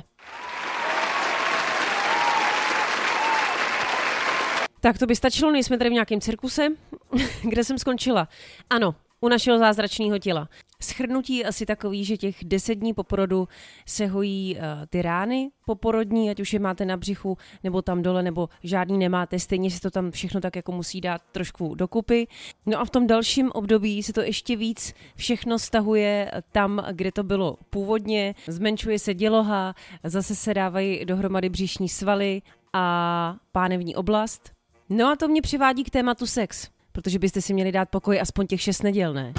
Tak 4.81 4.97
to 4.97 5.05
by 5.05 5.15
stačilo, 5.15 5.51
nejsme 5.51 5.77
tady 5.77 5.89
v 5.89 5.93
nějakém 5.93 6.21
cirkuse. 6.21 6.67
Kde 7.49 7.63
jsem 7.63 7.79
skončila? 7.79 8.27
Ano, 8.69 8.95
u 9.21 9.27
našeho 9.27 9.59
zázračného 9.59 10.19
těla. 10.19 10.49
Schrnutí 10.81 11.37
je 11.37 11.45
asi 11.45 11.65
takový, 11.65 12.05
že 12.05 12.17
těch 12.17 12.43
deset 12.43 12.75
dní 12.75 12.93
po 12.93 13.03
porodu 13.03 13.47
se 13.85 14.07
hojí 14.07 14.55
uh, 14.55 14.61
ty 14.89 15.01
rány 15.01 15.49
poporodní, 15.65 16.29
ať 16.29 16.39
už 16.39 16.53
je 16.53 16.59
máte 16.59 16.85
na 16.85 16.97
břichu, 16.97 17.37
nebo 17.63 17.81
tam 17.81 18.01
dole, 18.01 18.23
nebo 18.23 18.49
žádný 18.63 18.97
nemáte, 18.97 19.39
stejně 19.39 19.71
se 19.71 19.81
to 19.81 19.91
tam 19.91 20.11
všechno 20.11 20.41
tak 20.41 20.55
jako 20.55 20.71
musí 20.71 21.01
dát 21.01 21.21
trošku 21.31 21.75
dokupy. 21.75 22.27
No 22.65 22.79
a 22.79 22.85
v 22.85 22.89
tom 22.89 23.07
dalším 23.07 23.51
období 23.51 24.03
se 24.03 24.13
to 24.13 24.21
ještě 24.21 24.55
víc 24.55 24.93
všechno 25.15 25.59
stahuje 25.59 26.31
tam, 26.51 26.85
kde 26.91 27.11
to 27.11 27.23
bylo 27.23 27.57
původně, 27.69 28.35
zmenšuje 28.47 28.99
se 28.99 29.13
děloha, 29.13 29.75
zase 30.03 30.35
se 30.35 30.53
dávají 30.53 31.05
dohromady 31.05 31.49
břišní 31.49 31.89
svaly 31.89 32.41
a 32.73 33.35
pánevní 33.51 33.95
oblast, 33.95 34.58
No 34.89 35.07
a 35.07 35.15
to 35.15 35.27
mě 35.27 35.41
přivádí 35.41 35.83
k 35.83 35.89
tématu 35.89 36.25
sex, 36.25 36.67
protože 36.91 37.19
byste 37.19 37.41
si 37.41 37.53
měli 37.53 37.71
dát 37.71 37.89
pokoj 37.89 38.19
aspoň 38.21 38.47
těch 38.47 38.61
šest 38.61 38.83
neděl, 38.83 39.13
ne? 39.13 39.33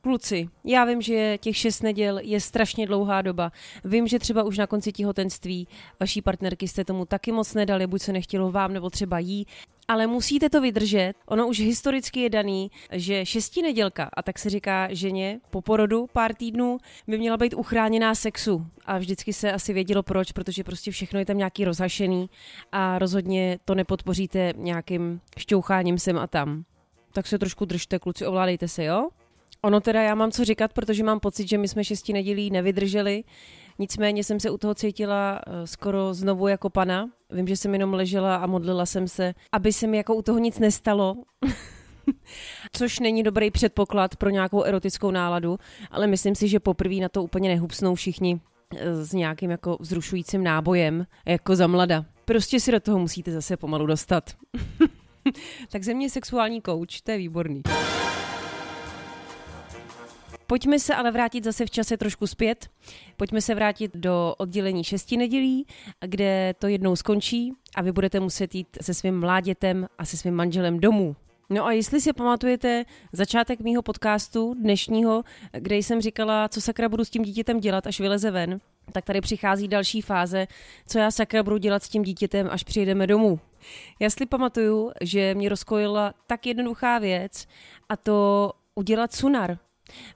Kluci, 0.00 0.48
já 0.64 0.84
vím, 0.84 1.02
že 1.02 1.38
těch 1.38 1.56
šest 1.56 1.82
neděl 1.82 2.18
je 2.22 2.40
strašně 2.40 2.86
dlouhá 2.86 3.22
doba. 3.22 3.52
Vím, 3.84 4.06
že 4.06 4.18
třeba 4.18 4.42
už 4.42 4.58
na 4.58 4.66
konci 4.66 4.92
těhotenství 4.92 5.68
vaší 6.00 6.22
partnerky 6.22 6.68
jste 6.68 6.84
tomu 6.84 7.04
taky 7.04 7.32
moc 7.32 7.54
nedali, 7.54 7.86
buď 7.86 8.02
se 8.02 8.12
nechtělo 8.12 8.50
vám, 8.50 8.72
nebo 8.72 8.90
třeba 8.90 9.18
jí, 9.18 9.46
ale 9.88 10.06
musíte 10.06 10.50
to 10.50 10.60
vydržet. 10.60 11.12
Ono 11.26 11.48
už 11.48 11.60
historicky 11.60 12.20
je 12.20 12.30
daný, 12.30 12.70
že 12.92 13.26
šestí 13.26 13.62
nedělka, 13.62 14.08
a 14.12 14.22
tak 14.22 14.38
se 14.38 14.50
říká 14.50 14.88
ženě 14.90 15.40
po 15.50 15.62
porodu 15.62 16.06
pár 16.12 16.34
týdnů, 16.34 16.78
by 17.06 17.18
měla 17.18 17.36
být 17.36 17.54
uchráněná 17.54 18.14
sexu. 18.14 18.66
A 18.86 18.98
vždycky 18.98 19.32
se 19.32 19.52
asi 19.52 19.72
vědělo 19.72 20.02
proč, 20.02 20.32
protože 20.32 20.64
prostě 20.64 20.90
všechno 20.90 21.18
je 21.18 21.26
tam 21.26 21.38
nějaký 21.38 21.64
rozhašený 21.64 22.30
a 22.72 22.98
rozhodně 22.98 23.58
to 23.64 23.74
nepodpoříte 23.74 24.52
nějakým 24.56 25.20
šťoucháním 25.38 25.98
sem 25.98 26.18
a 26.18 26.26
tam. 26.26 26.64
Tak 27.12 27.26
se 27.26 27.38
trošku 27.38 27.64
držte, 27.64 27.98
kluci, 27.98 28.26
ovládejte 28.26 28.68
se, 28.68 28.84
jo? 28.84 29.08
Ono 29.62 29.80
teda 29.80 30.02
já 30.02 30.14
mám 30.14 30.30
co 30.30 30.44
říkat, 30.44 30.72
protože 30.72 31.04
mám 31.04 31.20
pocit, 31.20 31.48
že 31.48 31.58
my 31.58 31.68
jsme 31.68 31.84
šesti 31.84 32.12
nedělí 32.12 32.50
nevydrželi. 32.50 33.24
Nicméně 33.78 34.24
jsem 34.24 34.40
se 34.40 34.50
u 34.50 34.58
toho 34.58 34.74
cítila 34.74 35.40
eh, 35.46 35.66
skoro 35.66 36.14
znovu 36.14 36.48
jako 36.48 36.70
pana. 36.70 37.10
Vím, 37.30 37.48
že 37.48 37.56
jsem 37.56 37.72
jenom 37.72 37.94
ležela 37.94 38.36
a 38.36 38.46
modlila 38.46 38.86
jsem 38.86 39.08
se, 39.08 39.34
aby 39.52 39.72
se 39.72 39.86
mi 39.86 39.96
jako 39.96 40.14
u 40.14 40.22
toho 40.22 40.38
nic 40.38 40.58
nestalo. 40.58 41.16
Což 42.72 42.98
není 42.98 43.22
dobrý 43.22 43.50
předpoklad 43.50 44.16
pro 44.16 44.30
nějakou 44.30 44.62
erotickou 44.62 45.10
náladu, 45.10 45.58
ale 45.90 46.06
myslím 46.06 46.34
si, 46.34 46.48
že 46.48 46.60
poprvé 46.60 46.94
na 46.94 47.08
to 47.08 47.22
úplně 47.22 47.48
nehubsnou 47.48 47.94
všichni 47.94 48.40
eh, 48.76 49.04
s 49.04 49.12
nějakým 49.12 49.50
jako 49.50 49.76
vzrušujícím 49.80 50.44
nábojem, 50.44 51.06
jako 51.26 51.56
za 51.56 51.66
mlada. 51.66 52.04
Prostě 52.24 52.60
si 52.60 52.72
do 52.72 52.80
toho 52.80 52.98
musíte 52.98 53.32
zase 53.32 53.56
pomalu 53.56 53.86
dostat. 53.86 54.30
tak 55.72 55.82
ze 55.82 55.94
mě 55.94 56.10
sexuální 56.10 56.60
kouč, 56.60 57.00
to 57.00 57.10
je 57.10 57.18
výborný. 57.18 57.62
Pojďme 60.50 60.78
se 60.78 60.94
ale 60.94 61.10
vrátit 61.10 61.44
zase 61.44 61.66
v 61.66 61.70
čase 61.70 61.96
trošku 61.96 62.26
zpět. 62.26 62.68
Pojďme 63.16 63.40
se 63.40 63.54
vrátit 63.54 63.90
do 63.94 64.34
oddělení 64.38 64.84
šesti 64.84 65.16
nedělí, 65.16 65.66
kde 66.06 66.54
to 66.58 66.68
jednou 66.68 66.96
skončí 66.96 67.52
a 67.74 67.82
vy 67.82 67.92
budete 67.92 68.20
muset 68.20 68.54
jít 68.54 68.68
se 68.80 68.94
svým 68.94 69.20
mládětem 69.20 69.86
a 69.98 70.04
se 70.04 70.16
svým 70.16 70.34
manželem 70.34 70.80
domů. 70.80 71.16
No 71.50 71.66
a 71.66 71.72
jestli 71.72 72.00
si 72.00 72.12
pamatujete 72.12 72.84
začátek 73.12 73.60
mýho 73.60 73.82
podcastu 73.82 74.54
dnešního, 74.54 75.24
kde 75.52 75.76
jsem 75.76 76.00
říkala, 76.00 76.48
co 76.48 76.60
sakra 76.60 76.88
budu 76.88 77.04
s 77.04 77.10
tím 77.10 77.22
dítětem 77.22 77.60
dělat, 77.60 77.86
až 77.86 78.00
vyleze 78.00 78.30
ven, 78.30 78.60
tak 78.92 79.04
tady 79.04 79.20
přichází 79.20 79.68
další 79.68 80.00
fáze, 80.00 80.46
co 80.86 80.98
já 80.98 81.10
sakra 81.10 81.42
budu 81.42 81.56
dělat 81.56 81.82
s 81.82 81.88
tím 81.88 82.02
dítětem, 82.02 82.48
až 82.50 82.64
přijedeme 82.64 83.06
domů. 83.06 83.40
Já 84.00 84.10
si 84.10 84.26
pamatuju, 84.26 84.92
že 85.00 85.34
mě 85.34 85.48
rozkojila 85.48 86.14
tak 86.26 86.46
jednoduchá 86.46 86.98
věc 86.98 87.46
a 87.88 87.96
to 87.96 88.52
udělat 88.74 89.14
sunar. 89.14 89.58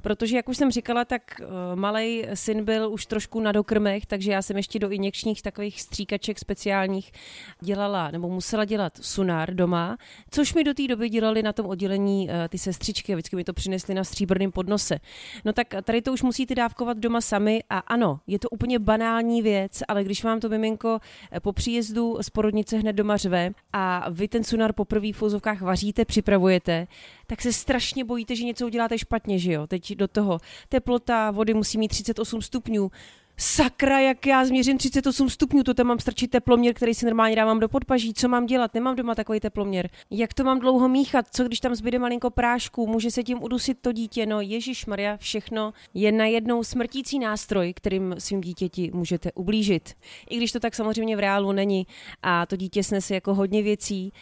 Protože, 0.02 0.36
jak 0.36 0.48
už 0.48 0.56
jsem 0.56 0.70
říkala, 0.70 1.04
tak 1.04 1.22
uh, 1.40 1.46
eh, 1.46 1.76
malý 1.76 2.24
syn 2.34 2.64
byl 2.64 2.92
už 2.92 3.06
trošku 3.06 3.40
na 3.40 3.52
dokrmech, 3.52 4.06
takže 4.06 4.32
já 4.32 4.42
jsem 4.42 4.56
ještě 4.56 4.78
do 4.78 4.90
injekčních 4.90 5.42
takových 5.42 5.82
stříkaček 5.82 6.38
speciálních 6.38 7.12
dělala, 7.60 8.10
nebo 8.10 8.28
musela 8.28 8.64
dělat 8.64 8.92
sunár 9.00 9.54
doma, 9.54 9.96
což 10.30 10.54
mi 10.54 10.64
do 10.64 10.74
té 10.74 10.86
doby 10.86 11.08
dělali 11.08 11.42
na 11.42 11.52
tom 11.52 11.66
oddělení 11.66 12.28
uh, 12.28 12.34
ty 12.48 12.58
sestřičky 12.58 13.12
a 13.12 13.16
vždycky 13.16 13.36
mi 13.36 13.44
to 13.44 13.52
přinesli 13.52 13.94
na 13.94 14.04
stříbrném 14.04 14.52
podnose. 14.52 14.98
No 15.44 15.52
tak 15.52 15.74
tady 15.84 16.02
to 16.02 16.12
už 16.12 16.22
musíte 16.22 16.54
dávkovat 16.54 16.98
doma 16.98 17.20
sami 17.20 17.62
a 17.70 17.78
ano, 17.78 18.20
je 18.26 18.38
to 18.38 18.48
úplně 18.48 18.78
banální 18.78 19.42
věc, 19.42 19.82
ale 19.88 20.04
když 20.04 20.24
vám 20.24 20.40
to 20.40 20.48
miminko 20.48 20.98
eh, 21.32 21.40
po 21.40 21.52
příjezdu 21.52 22.18
z 22.20 22.30
porodnice 22.30 22.76
hned 22.78 22.92
doma 22.92 23.16
řve 23.16 23.50
a 23.72 24.10
vy 24.10 24.28
ten 24.28 24.44
sunár 24.44 24.72
poprvé 24.72 25.12
v 25.12 25.22
úzovkách 25.22 25.60
vaříte, 25.60 26.04
připravujete, 26.04 26.86
tak 27.26 27.42
se 27.42 27.52
strašně 27.52 28.04
bojíte, 28.04 28.36
že 28.36 28.44
něco 28.44 28.66
uděláte 28.66 28.98
špatně, 28.98 29.38
že 29.38 29.52
jo? 29.52 29.66
Teď 29.66 29.96
do 29.96 30.08
toho 30.08 30.38
teplota 30.68 31.30
vody 31.30 31.54
musí 31.54 31.78
mít 31.78 31.88
38 31.88 32.42
stupňů. 32.42 32.90
Sakra, 33.36 34.00
jak 34.00 34.26
já 34.26 34.44
změřím 34.44 34.78
38 34.78 35.30
stupňů, 35.30 35.62
to 35.62 35.74
tam 35.74 35.86
mám 35.86 35.98
strčit 35.98 36.30
teploměr, 36.30 36.74
který 36.74 36.94
si 36.94 37.06
normálně 37.06 37.36
dávám 37.36 37.60
do 37.60 37.68
podpaží. 37.68 38.14
Co 38.14 38.28
mám 38.28 38.46
dělat? 38.46 38.74
Nemám 38.74 38.96
doma 38.96 39.14
takový 39.14 39.40
teploměr. 39.40 39.88
Jak 40.10 40.34
to 40.34 40.44
mám 40.44 40.60
dlouho 40.60 40.88
míchat? 40.88 41.26
Co 41.32 41.44
když 41.44 41.60
tam 41.60 41.74
zbyde 41.74 41.98
malinko 41.98 42.30
prášku? 42.30 42.86
Může 42.86 43.10
se 43.10 43.22
tím 43.22 43.42
udusit 43.42 43.78
to 43.80 43.92
dítě? 43.92 44.26
No, 44.26 44.40
Ježíš 44.40 44.86
Maria, 44.86 45.16
všechno 45.16 45.72
je 45.94 46.12
najednou 46.12 46.64
smrtící 46.64 47.18
nástroj, 47.18 47.72
kterým 47.72 48.14
svým 48.18 48.40
dítěti 48.40 48.90
můžete 48.94 49.32
ublížit. 49.32 49.94
I 50.30 50.36
když 50.36 50.52
to 50.52 50.60
tak 50.60 50.74
samozřejmě 50.74 51.16
v 51.16 51.20
reálu 51.20 51.52
není 51.52 51.86
a 52.22 52.46
to 52.46 52.56
dítě 52.56 52.82
snese 52.82 53.14
jako 53.14 53.34
hodně 53.34 53.62
věcí, 53.62 54.12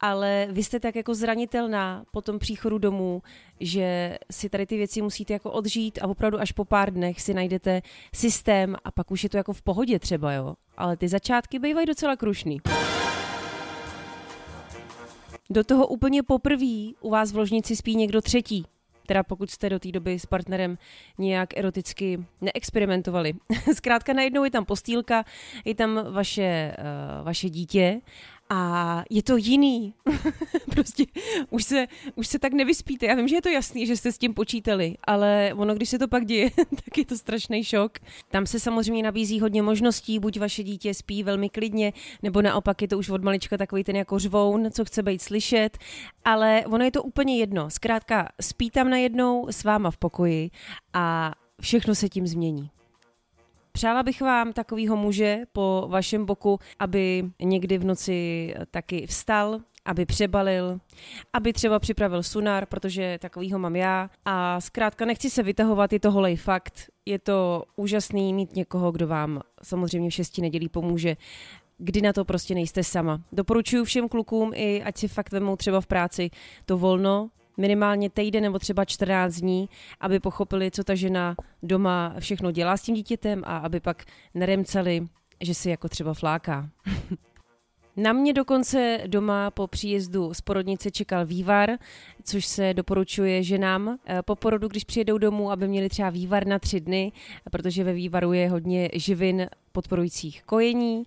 ale 0.00 0.48
vy 0.50 0.64
jste 0.64 0.80
tak 0.80 0.96
jako 0.96 1.14
zranitelná 1.14 2.04
po 2.10 2.22
tom 2.22 2.38
příchodu 2.38 2.78
domů, 2.78 3.22
že 3.60 4.18
si 4.30 4.48
tady 4.48 4.66
ty 4.66 4.76
věci 4.76 5.02
musíte 5.02 5.32
jako 5.32 5.50
odžít 5.50 5.98
a 6.02 6.08
opravdu 6.08 6.40
až 6.40 6.52
po 6.52 6.64
pár 6.64 6.92
dnech 6.92 7.20
si 7.20 7.34
najdete 7.34 7.82
systém 8.14 8.76
a 8.84 8.90
pak 8.90 9.10
už 9.10 9.24
je 9.24 9.30
to 9.30 9.36
jako 9.36 9.52
v 9.52 9.62
pohodě 9.62 9.98
třeba, 9.98 10.32
jo. 10.32 10.54
Ale 10.76 10.96
ty 10.96 11.08
začátky 11.08 11.58
bývají 11.58 11.86
docela 11.86 12.16
krušný. 12.16 12.60
Do 15.50 15.64
toho 15.64 15.86
úplně 15.86 16.22
poprvé 16.22 16.92
u 17.00 17.10
vás 17.10 17.32
v 17.32 17.36
ložnici 17.36 17.76
spí 17.76 17.96
někdo 17.96 18.20
třetí, 18.20 18.66
teda 19.06 19.22
pokud 19.22 19.50
jste 19.50 19.68
do 19.68 19.78
té 19.78 19.92
doby 19.92 20.18
s 20.18 20.26
partnerem 20.26 20.78
nějak 21.18 21.56
eroticky 21.56 22.24
neexperimentovali. 22.40 23.32
Zkrátka 23.74 24.12
najednou 24.12 24.44
je 24.44 24.50
tam 24.50 24.64
postýlka, 24.64 25.24
je 25.64 25.74
tam 25.74 26.12
vaše, 26.12 26.74
uh, 26.78 27.24
vaše 27.24 27.50
dítě 27.50 28.00
a 28.50 29.02
je 29.10 29.22
to 29.22 29.36
jiný. 29.36 29.94
prostě 30.70 31.04
už 31.50 31.64
se, 31.64 31.86
už 32.14 32.26
se 32.26 32.38
tak 32.38 32.52
nevyspíte. 32.52 33.06
Já 33.06 33.14
vím, 33.14 33.28
že 33.28 33.36
je 33.36 33.42
to 33.42 33.48
jasný, 33.48 33.86
že 33.86 33.96
jste 33.96 34.12
s 34.12 34.18
tím 34.18 34.34
počítali, 34.34 34.96
ale 35.04 35.52
ono, 35.56 35.74
když 35.74 35.88
se 35.88 35.98
to 35.98 36.08
pak 36.08 36.26
děje, 36.26 36.50
tak 36.56 36.98
je 36.98 37.06
to 37.06 37.18
strašný 37.18 37.64
šok. 37.64 37.98
Tam 38.28 38.46
se 38.46 38.60
samozřejmě 38.60 39.02
nabízí 39.02 39.40
hodně 39.40 39.62
možností, 39.62 40.18
buď 40.18 40.38
vaše 40.38 40.62
dítě 40.62 40.94
spí 40.94 41.22
velmi 41.22 41.48
klidně, 41.48 41.92
nebo 42.22 42.42
naopak 42.42 42.82
je 42.82 42.88
to 42.88 42.98
už 42.98 43.08
od 43.10 43.24
malička 43.24 43.56
takový 43.56 43.84
ten 43.84 43.96
jako 43.96 44.18
řvoun, 44.18 44.68
co 44.70 44.84
chce 44.84 45.02
být 45.02 45.22
slyšet, 45.22 45.78
ale 46.24 46.64
ono 46.66 46.84
je 46.84 46.90
to 46.90 47.02
úplně 47.02 47.38
jedno. 47.38 47.70
Zkrátka, 47.70 48.28
spí 48.40 48.70
tam 48.70 48.90
najednou 48.90 49.46
s 49.50 49.64
váma 49.64 49.90
v 49.90 49.96
pokoji 49.96 50.50
a 50.92 51.32
všechno 51.60 51.94
se 51.94 52.08
tím 52.08 52.26
změní. 52.26 52.70
Přála 53.72 54.02
bych 54.02 54.20
vám 54.20 54.52
takovýho 54.52 54.96
muže 54.96 55.38
po 55.52 55.86
vašem 55.90 56.26
boku, 56.26 56.58
aby 56.78 57.24
někdy 57.42 57.78
v 57.78 57.84
noci 57.84 58.54
taky 58.70 59.06
vstal, 59.06 59.60
aby 59.84 60.06
přebalil, 60.06 60.80
aby 61.32 61.52
třeba 61.52 61.78
připravil 61.78 62.22
sunar, 62.22 62.66
protože 62.66 63.18
takovýho 63.20 63.58
mám 63.58 63.76
já 63.76 64.10
a 64.24 64.60
zkrátka 64.60 65.04
nechci 65.04 65.30
se 65.30 65.42
vytahovat, 65.42 65.92
je 65.92 66.00
to 66.00 66.10
holej 66.10 66.36
fakt, 66.36 66.90
je 67.06 67.18
to 67.18 67.64
úžasný 67.76 68.34
mít 68.34 68.56
někoho, 68.56 68.92
kdo 68.92 69.06
vám 69.06 69.40
samozřejmě 69.62 70.10
v 70.10 70.14
šesti 70.14 70.42
nedělí 70.42 70.68
pomůže 70.68 71.16
kdy 71.82 72.02
na 72.02 72.12
to 72.12 72.24
prostě 72.24 72.54
nejste 72.54 72.84
sama. 72.84 73.20
Doporučuji 73.32 73.84
všem 73.84 74.08
klukům 74.08 74.52
i 74.54 74.82
ať 74.82 74.96
si 74.96 75.08
fakt 75.08 75.32
vemou 75.32 75.56
třeba 75.56 75.80
v 75.80 75.86
práci 75.86 76.30
to 76.66 76.78
volno, 76.78 77.30
minimálně 77.56 78.10
týden 78.10 78.42
nebo 78.42 78.58
třeba 78.58 78.84
14 78.84 79.34
dní, 79.34 79.68
aby 80.00 80.20
pochopili, 80.20 80.70
co 80.70 80.84
ta 80.84 80.94
žena 80.94 81.34
doma 81.62 82.14
všechno 82.18 82.50
dělá 82.50 82.76
s 82.76 82.82
tím 82.82 82.94
dítětem 82.94 83.42
a 83.46 83.56
aby 83.56 83.80
pak 83.80 84.04
neremceli, 84.34 85.06
že 85.40 85.54
si 85.54 85.70
jako 85.70 85.88
třeba 85.88 86.14
fláká. 86.14 86.68
Na 87.96 88.12
mě 88.12 88.32
dokonce 88.32 89.00
doma 89.06 89.50
po 89.50 89.66
příjezdu 89.66 90.34
z 90.34 90.40
porodnice 90.40 90.90
čekal 90.90 91.26
vývar, 91.26 91.70
což 92.24 92.46
se 92.46 92.74
doporučuje 92.74 93.42
ženám 93.42 93.98
eh, 94.06 94.22
po 94.22 94.36
porodu, 94.36 94.68
když 94.68 94.84
přijedou 94.84 95.18
domů, 95.18 95.50
aby 95.50 95.68
měli 95.68 95.88
třeba 95.88 96.10
vývar 96.10 96.46
na 96.46 96.58
tři 96.58 96.80
dny, 96.80 97.12
protože 97.50 97.84
ve 97.84 97.92
vývaru 97.92 98.32
je 98.32 98.50
hodně 98.50 98.88
živin 98.94 99.46
podporujících 99.72 100.42
kojení. 100.42 101.04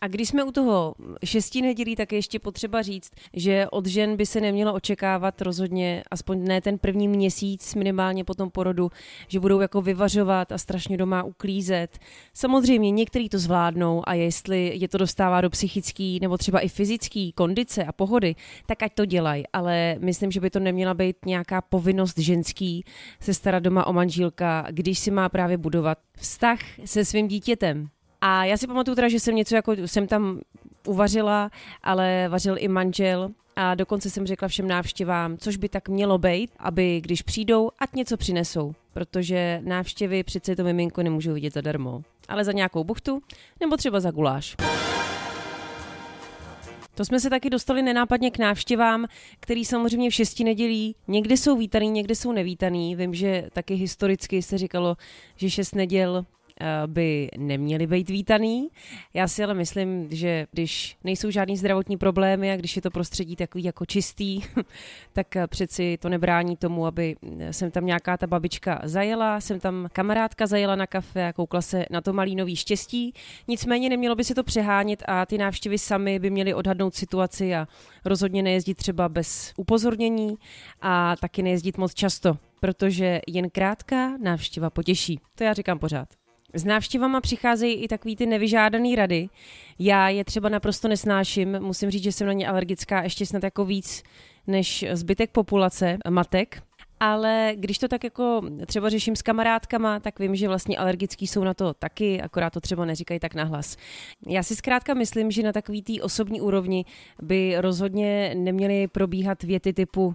A 0.00 0.08
když 0.08 0.28
jsme 0.28 0.44
u 0.44 0.52
toho 0.52 0.94
šestí 1.24 1.62
nedělí, 1.62 1.96
tak 1.96 2.12
je 2.12 2.18
ještě 2.18 2.38
potřeba 2.38 2.82
říct, 2.82 3.10
že 3.32 3.66
od 3.70 3.86
žen 3.86 4.16
by 4.16 4.26
se 4.26 4.40
nemělo 4.40 4.74
očekávat 4.74 5.42
rozhodně, 5.42 6.02
aspoň 6.10 6.44
ne 6.44 6.60
ten 6.60 6.78
první 6.78 7.08
měsíc, 7.08 7.74
minimálně 7.74 8.24
po 8.24 8.34
tom 8.34 8.50
porodu, 8.50 8.90
že 9.28 9.40
budou 9.40 9.60
jako 9.60 9.82
vyvařovat 9.82 10.52
a 10.52 10.58
strašně 10.58 10.96
doma 10.96 11.22
uklízet. 11.22 11.98
Samozřejmě 12.34 12.90
některý 12.90 13.28
to 13.28 13.38
zvládnou 13.38 14.02
a 14.06 14.14
jestli 14.14 14.72
je 14.74 14.88
to 14.88 14.98
dostává 14.98 15.40
do 15.40 15.50
psychický 15.50 16.18
nebo 16.20 16.38
třeba 16.38 16.60
i 16.60 16.68
fyzický 16.68 17.32
kondice 17.32 17.84
a 17.84 17.92
pohody, 17.92 18.34
tak 18.66 18.82
ať 18.82 18.94
to 18.94 19.04
dělají. 19.04 19.44
Ale 19.52 19.96
myslím, 19.98 20.30
že 20.30 20.40
by 20.40 20.50
to 20.50 20.60
neměla 20.60 20.94
být 20.94 21.16
nějaká 21.26 21.60
povinnost 21.60 22.18
ženský 22.18 22.84
se 23.20 23.34
starat 23.34 23.62
doma 23.62 23.86
o 23.86 23.92
manžílka, 23.92 24.66
když 24.70 24.98
si 24.98 25.10
má 25.10 25.28
právě 25.28 25.56
budovat 25.56 25.98
vztah 26.16 26.58
se 26.84 27.04
svým 27.04 27.28
dítětem. 27.28 27.88
A 28.26 28.44
já 28.44 28.56
si 28.56 28.66
pamatuju 28.66 28.94
teda, 28.94 29.08
že 29.08 29.20
jsem 29.20 29.36
něco 29.36 29.54
jako, 29.54 29.72
jsem 29.72 30.06
tam 30.06 30.40
uvařila, 30.86 31.50
ale 31.82 32.28
vařil 32.28 32.56
i 32.58 32.68
manžel 32.68 33.30
a 33.56 33.74
dokonce 33.74 34.10
jsem 34.10 34.26
řekla 34.26 34.48
všem 34.48 34.68
návštěvám, 34.68 35.36
což 35.38 35.56
by 35.56 35.68
tak 35.68 35.88
mělo 35.88 36.18
být, 36.18 36.50
aby 36.58 37.00
když 37.00 37.22
přijdou, 37.22 37.70
ať 37.78 37.94
něco 37.94 38.16
přinesou, 38.16 38.74
protože 38.92 39.60
návštěvy 39.64 40.22
přece 40.22 40.56
to 40.56 40.64
miminko 40.64 41.02
nemůžou 41.02 41.32
vidět 41.32 41.52
zadarmo, 41.52 42.02
ale 42.28 42.44
za 42.44 42.52
nějakou 42.52 42.84
buchtu 42.84 43.22
nebo 43.60 43.76
třeba 43.76 44.00
za 44.00 44.10
guláš. 44.10 44.56
To 46.94 47.04
jsme 47.04 47.20
se 47.20 47.30
taky 47.30 47.50
dostali 47.50 47.82
nenápadně 47.82 48.30
k 48.30 48.38
návštěvám, 48.38 49.06
který 49.40 49.64
samozřejmě 49.64 50.10
v 50.10 50.14
šesti 50.14 50.44
nedělí 50.44 50.96
někde 51.08 51.36
jsou 51.36 51.56
vítaný, 51.56 51.90
někde 51.90 52.14
jsou 52.14 52.32
nevítaný. 52.32 52.96
Vím, 52.96 53.14
že 53.14 53.48
taky 53.52 53.74
historicky 53.74 54.42
se 54.42 54.58
říkalo, 54.58 54.96
že 55.36 55.50
šest 55.50 55.74
neděl 55.74 56.26
by 56.86 57.28
neměly 57.38 57.86
být 57.86 58.10
vítaný. 58.10 58.68
Já 59.14 59.28
si 59.28 59.44
ale 59.44 59.54
myslím, 59.54 60.08
že 60.10 60.46
když 60.52 60.96
nejsou 61.04 61.30
žádný 61.30 61.56
zdravotní 61.56 61.96
problémy 61.96 62.52
a 62.52 62.56
když 62.56 62.76
je 62.76 62.82
to 62.82 62.90
prostředí 62.90 63.36
takový 63.36 63.64
jako 63.64 63.86
čistý, 63.86 64.40
tak 65.12 65.36
eh, 65.36 65.46
přeci 65.46 65.98
to 66.00 66.08
nebrání 66.08 66.56
tomu, 66.56 66.86
aby 66.86 67.16
jsem 67.50 67.70
tam 67.70 67.86
nějaká 67.86 68.16
ta 68.16 68.26
babička 68.26 68.80
zajela, 68.84 69.40
jsem 69.40 69.60
tam 69.60 69.88
kamarádka 69.92 70.46
zajela 70.46 70.76
na 70.76 70.86
kafe 70.86 71.26
a 71.26 71.32
koukla 71.32 71.62
se 71.62 71.84
na 71.90 72.00
to 72.00 72.12
malý 72.12 72.36
nový 72.36 72.56
štěstí. 72.56 73.14
Nicméně 73.48 73.88
nemělo 73.88 74.14
by 74.14 74.24
se 74.24 74.34
to 74.34 74.44
přehánět 74.44 75.02
a 75.06 75.26
ty 75.26 75.38
návštěvy 75.38 75.78
sami 75.78 76.18
by 76.18 76.30
měly 76.30 76.54
odhadnout 76.54 76.94
situaci 76.94 77.54
a 77.54 77.68
rozhodně 78.04 78.42
nejezdit 78.42 78.76
třeba 78.76 79.08
bez 79.08 79.52
upozornění 79.56 80.36
a 80.80 81.16
taky 81.16 81.42
nejezdit 81.42 81.78
moc 81.78 81.94
často, 81.94 82.38
protože 82.60 83.20
jen 83.26 83.50
krátká 83.50 84.16
návštěva 84.16 84.70
potěší. 84.70 85.20
To 85.34 85.44
já 85.44 85.52
říkám 85.52 85.78
pořád. 85.78 86.23
S 86.54 86.64
návštěvama 86.64 87.20
přicházejí 87.20 87.74
i 87.74 87.88
takový 87.88 88.16
ty 88.16 88.26
nevyžádaný 88.26 88.96
rady. 88.96 89.28
Já 89.78 90.08
je 90.08 90.24
třeba 90.24 90.48
naprosto 90.48 90.88
nesnáším, 90.88 91.60
musím 91.60 91.90
říct, 91.90 92.02
že 92.02 92.12
jsem 92.12 92.26
na 92.26 92.32
ně 92.32 92.48
alergická 92.48 93.02
ještě 93.02 93.26
snad 93.26 93.42
jako 93.42 93.64
víc 93.64 94.02
než 94.46 94.84
zbytek 94.92 95.30
populace 95.30 95.98
matek. 96.10 96.62
Ale 97.00 97.52
když 97.56 97.78
to 97.78 97.88
tak 97.88 98.04
jako 98.04 98.42
třeba 98.66 98.90
řeším 98.90 99.16
s 99.16 99.22
kamarádkama, 99.22 100.00
tak 100.00 100.18
vím, 100.18 100.36
že 100.36 100.48
vlastně 100.48 100.78
alergický 100.78 101.26
jsou 101.26 101.44
na 101.44 101.54
to 101.54 101.74
taky, 101.74 102.22
akorát 102.22 102.50
to 102.50 102.60
třeba 102.60 102.84
neříkají 102.84 103.20
tak 103.20 103.34
nahlas. 103.34 103.76
Já 104.28 104.42
si 104.42 104.56
zkrátka 104.56 104.94
myslím, 104.94 105.30
že 105.30 105.42
na 105.42 105.52
takový 105.52 105.82
té 105.82 106.02
osobní 106.02 106.40
úrovni 106.40 106.84
by 107.22 107.54
rozhodně 107.58 108.34
neměly 108.34 108.88
probíhat 108.88 109.42
věty 109.42 109.72
typu 109.72 110.14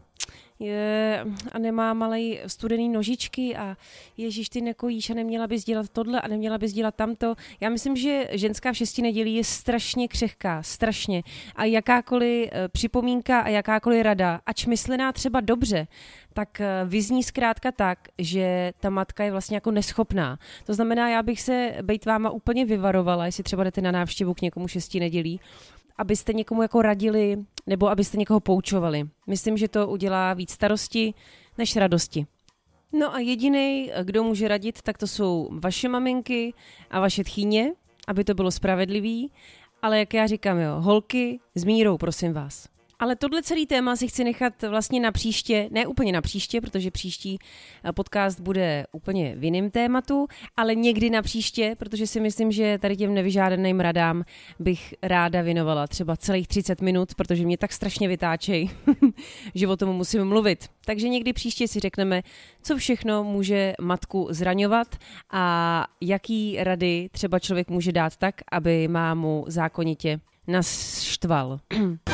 je, 0.60 1.26
a 1.52 1.60
nemá 1.60 1.94
malej 1.94 2.42
studený 2.48 2.90
nožičky 2.90 3.56
a 3.56 3.78
ježíš, 4.18 4.50
ty 4.50 4.62
nekojíš 4.62 5.10
a 5.10 5.14
neměla 5.14 5.48
bys 5.48 5.64
dělat 5.64 5.90
tohle 5.90 6.22
a 6.22 6.28
neměla 6.28 6.58
bys 6.58 6.74
dělat 6.74 6.96
tamto. 6.96 7.36
Já 7.60 7.70
myslím, 7.70 7.96
že 7.96 8.28
ženská 8.32 8.72
v 8.72 8.78
šesti 8.78 9.02
nedělí 9.02 9.36
je 9.36 9.44
strašně 9.44 10.08
křehká, 10.08 10.64
strašně. 10.64 11.24
A 11.56 11.66
jakákoliv 11.66 12.50
eh, 12.52 12.68
připomínka 12.68 13.40
a 13.40 13.50
jakákoliv 13.50 14.04
rada, 14.04 14.42
ač 14.46 14.66
myslená 14.66 15.12
třeba 15.12 15.42
dobře, 15.42 15.88
tak 16.34 16.62
eh, 16.62 16.68
vyzní 16.86 17.24
zkrátka 17.24 17.72
tak, 17.72 18.00
že 18.18 18.72
ta 18.80 18.90
matka 18.90 19.24
je 19.24 19.32
vlastně 19.32 19.58
jako 19.58 19.72
neschopná. 19.72 20.40
To 20.66 20.74
znamená, 20.74 21.10
já 21.10 21.24
bych 21.24 21.42
se 21.42 21.74
bejt 21.82 22.06
váma 22.06 22.30
úplně 22.30 22.66
vyvarovala, 22.66 23.26
jestli 23.26 23.44
třeba 23.44 23.64
jdete 23.64 23.82
na 23.82 23.92
návštěvu 23.92 24.34
k 24.34 24.42
někomu 24.42 24.68
šesti 24.68 25.00
nedělí, 25.00 25.40
abyste 26.00 26.34
někomu 26.34 26.62
jako 26.62 26.82
radili 26.82 27.38
nebo 27.68 27.90
abyste 27.90 28.18
někoho 28.18 28.40
poučovali. 28.40 29.10
Myslím, 29.28 29.58
že 29.58 29.68
to 29.68 29.88
udělá 29.88 30.34
víc 30.34 30.52
starosti 30.52 31.14
než 31.58 31.76
radosti. 31.76 32.28
No 32.92 33.16
a 33.16 33.20
jediný, 33.20 33.92
kdo 34.04 34.24
může 34.24 34.48
radit, 34.48 34.82
tak 34.82 34.98
to 34.98 35.08
jsou 35.08 35.50
vaše 35.52 35.90
maminky 35.90 36.54
a 36.92 37.00
vaše 37.00 37.24
tchýně, 37.24 37.74
aby 38.08 38.24
to 38.24 38.34
bylo 38.34 38.52
spravedlivý. 38.52 39.32
Ale 39.82 40.00
jak 40.00 40.14
já 40.14 40.28
říkám, 40.28 40.58
jo, 40.58 40.76
holky 40.80 41.40
s 41.56 41.64
mírou, 41.64 41.98
prosím 41.98 42.34
vás. 42.34 42.79
Ale 43.00 43.16
tohle 43.16 43.44
celý 43.44 43.66
téma 43.66 43.96
si 43.96 44.08
chci 44.08 44.24
nechat 44.24 44.64
vlastně 44.64 45.00
na 45.00 45.12
příště, 45.12 45.70
ne 45.72 45.88
úplně 45.88 46.12
na 46.12 46.22
příště, 46.22 46.62
protože 46.62 46.92
příští 46.92 47.40
eh, 47.84 47.94
podcast 47.94 48.40
bude 48.40 48.86
úplně 48.92 49.36
v 49.36 49.44
jiném 49.44 49.72
tématu, 49.72 50.28
ale 50.58 50.76
někdy 50.76 51.10
na 51.10 51.22
příště, 51.22 51.76
protože 51.80 52.08
si 52.08 52.20
myslím, 52.20 52.52
že 52.52 52.78
tady 52.78 52.98
těm 52.98 53.14
nevyžádaným 53.14 53.80
radám 53.80 54.24
bych 54.60 54.94
ráda 55.04 55.42
věnovala 55.42 55.88
třeba 55.88 56.18
celých 56.18 56.48
30 56.48 56.82
minut, 56.82 57.16
protože 57.16 57.46
mě 57.46 57.58
tak 57.58 57.74
strašně 57.74 58.08
vytáčej, 58.08 58.70
že 59.56 59.68
o 59.68 59.78
tom 59.78 59.90
musím 59.90 60.26
mluvit. 60.26 60.70
Takže 60.86 61.10
někdy 61.10 61.34
příště 61.34 61.68
si 61.68 61.80
řekneme, 61.80 62.22
co 62.62 62.78
všechno 62.78 63.24
může 63.24 63.74
matku 63.82 64.28
zraňovat 64.30 64.96
a 65.32 65.86
jaký 66.02 66.58
rady 66.60 67.10
třeba 67.12 67.40
člověk 67.40 67.70
může 67.70 67.92
dát 67.92 68.18
tak, 68.18 68.36
aby 68.52 68.88
mámu 68.88 69.46
zákonitě 69.48 70.20
naštval. 70.48 71.60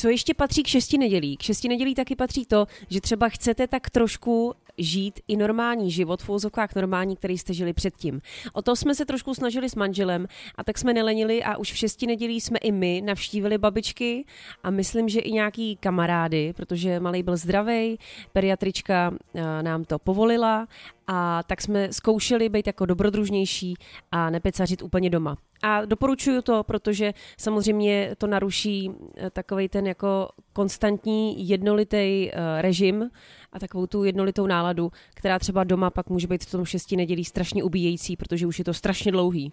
Co 0.00 0.08
ještě 0.08 0.34
patří 0.34 0.62
k 0.62 0.66
šesti 0.66 0.98
nedělí? 0.98 1.36
K 1.36 1.42
šesti 1.42 1.68
nedělí 1.68 1.94
taky 1.94 2.16
patří 2.16 2.46
to, 2.46 2.66
že 2.90 3.00
třeba 3.00 3.28
chcete 3.28 3.66
tak 3.66 3.90
trošku 3.90 4.54
žít 4.78 5.20
i 5.28 5.36
normální 5.36 5.90
život, 5.90 6.22
v 6.22 6.30
úzovkách 6.30 6.74
normální, 6.74 7.16
který 7.16 7.38
jste 7.38 7.54
žili 7.54 7.72
předtím. 7.72 8.20
O 8.52 8.62
to 8.62 8.76
jsme 8.76 8.94
se 8.94 9.04
trošku 9.04 9.34
snažili 9.34 9.68
s 9.68 9.74
manželem 9.74 10.26
a 10.54 10.64
tak 10.64 10.78
jsme 10.78 10.94
nelenili 10.94 11.42
a 11.42 11.56
už 11.56 11.72
v 11.72 11.76
šesti 11.76 12.06
nedělí 12.06 12.40
jsme 12.40 12.58
i 12.58 12.72
my 12.72 13.02
navštívili 13.04 13.58
babičky 13.58 14.24
a 14.62 14.70
myslím, 14.70 15.08
že 15.08 15.20
i 15.20 15.32
nějaký 15.32 15.76
kamarády, 15.76 16.52
protože 16.56 17.00
malý 17.00 17.22
byl 17.22 17.36
zdravý, 17.36 17.98
pediatrička 18.32 19.14
eh, 19.34 19.62
nám 19.62 19.84
to 19.84 19.98
povolila 19.98 20.68
a 21.06 21.42
tak 21.42 21.60
jsme 21.60 21.92
zkoušeli 21.92 22.48
být 22.48 22.66
jako 22.66 22.86
dobrodružnější 22.86 23.74
a 24.12 24.30
nepecařit 24.30 24.82
úplně 24.82 25.10
doma. 25.10 25.36
A 25.62 25.84
doporučuju 25.84 26.42
to, 26.42 26.64
protože 26.64 27.14
samozřejmě 27.38 28.14
to 28.18 28.26
naruší 28.26 28.90
eh, 29.16 29.30
takový 29.30 29.68
ten 29.68 29.86
jako 29.86 30.28
konstantní 30.52 31.48
jednolitý 31.48 32.30
eh, 32.30 32.62
režim 32.62 33.10
a 33.52 33.58
takovou 33.58 33.86
tu 33.86 34.04
jednolitou 34.04 34.46
náladu, 34.46 34.92
která 35.14 35.38
třeba 35.38 35.64
doma 35.64 35.90
pak 35.90 36.10
může 36.10 36.26
být 36.26 36.44
v 36.44 36.50
tom 36.50 36.64
šesti 36.64 36.96
nedělí 36.96 37.24
strašně 37.24 37.64
ubíjející, 37.64 38.16
protože 38.16 38.46
už 38.46 38.58
je 38.58 38.64
to 38.64 38.74
strašně 38.74 39.12
dlouhý. 39.12 39.52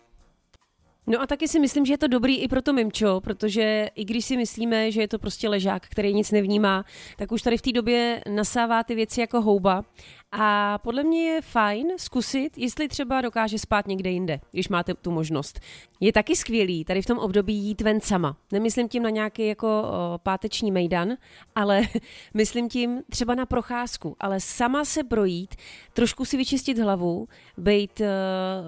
No 1.07 1.21
a 1.21 1.27
taky 1.27 1.47
si 1.47 1.59
myslím, 1.59 1.85
že 1.85 1.93
je 1.93 1.97
to 1.97 2.07
dobrý 2.07 2.37
i 2.37 2.47
pro 2.47 2.61
to 2.61 2.73
mimčo, 2.73 3.21
protože 3.23 3.89
i 3.95 4.05
když 4.05 4.25
si 4.25 4.37
myslíme, 4.37 4.91
že 4.91 5.01
je 5.01 5.07
to 5.07 5.19
prostě 5.19 5.49
ležák, 5.49 5.87
který 5.89 6.13
nic 6.13 6.31
nevnímá, 6.31 6.85
tak 7.17 7.31
už 7.31 7.41
tady 7.41 7.57
v 7.57 7.61
té 7.61 7.71
době 7.71 8.21
nasává 8.29 8.83
ty 8.83 8.95
věci 8.95 9.21
jako 9.21 9.41
houba 9.41 9.83
a 10.31 10.77
podle 10.77 11.03
mě 11.03 11.23
je 11.23 11.41
fajn 11.41 11.87
zkusit, 11.97 12.57
jestli 12.57 12.87
třeba 12.87 13.21
dokáže 13.21 13.59
spát 13.59 13.87
někde 13.87 14.09
jinde, 14.09 14.39
když 14.51 14.69
máte 14.69 14.93
tu 14.93 15.11
možnost. 15.11 15.59
Je 15.99 16.13
taky 16.13 16.35
skvělý 16.35 16.85
tady 16.85 17.01
v 17.01 17.05
tom 17.05 17.17
období 17.17 17.55
jít 17.55 17.81
ven 17.81 18.01
sama. 18.01 18.37
Nemyslím 18.51 18.89
tím 18.89 19.03
na 19.03 19.09
nějaký 19.09 19.47
jako 19.47 19.83
páteční 20.23 20.71
mejdan, 20.71 21.13
ale 21.55 21.81
myslím 22.33 22.69
tím 22.69 23.03
třeba 23.09 23.35
na 23.35 23.45
procházku. 23.45 24.15
Ale 24.19 24.39
sama 24.39 24.85
se 24.85 25.03
projít, 25.03 25.55
trošku 25.93 26.25
si 26.25 26.37
vyčistit 26.37 26.77
hlavu, 26.77 27.27
být 27.57 27.99
uh, 27.99 28.07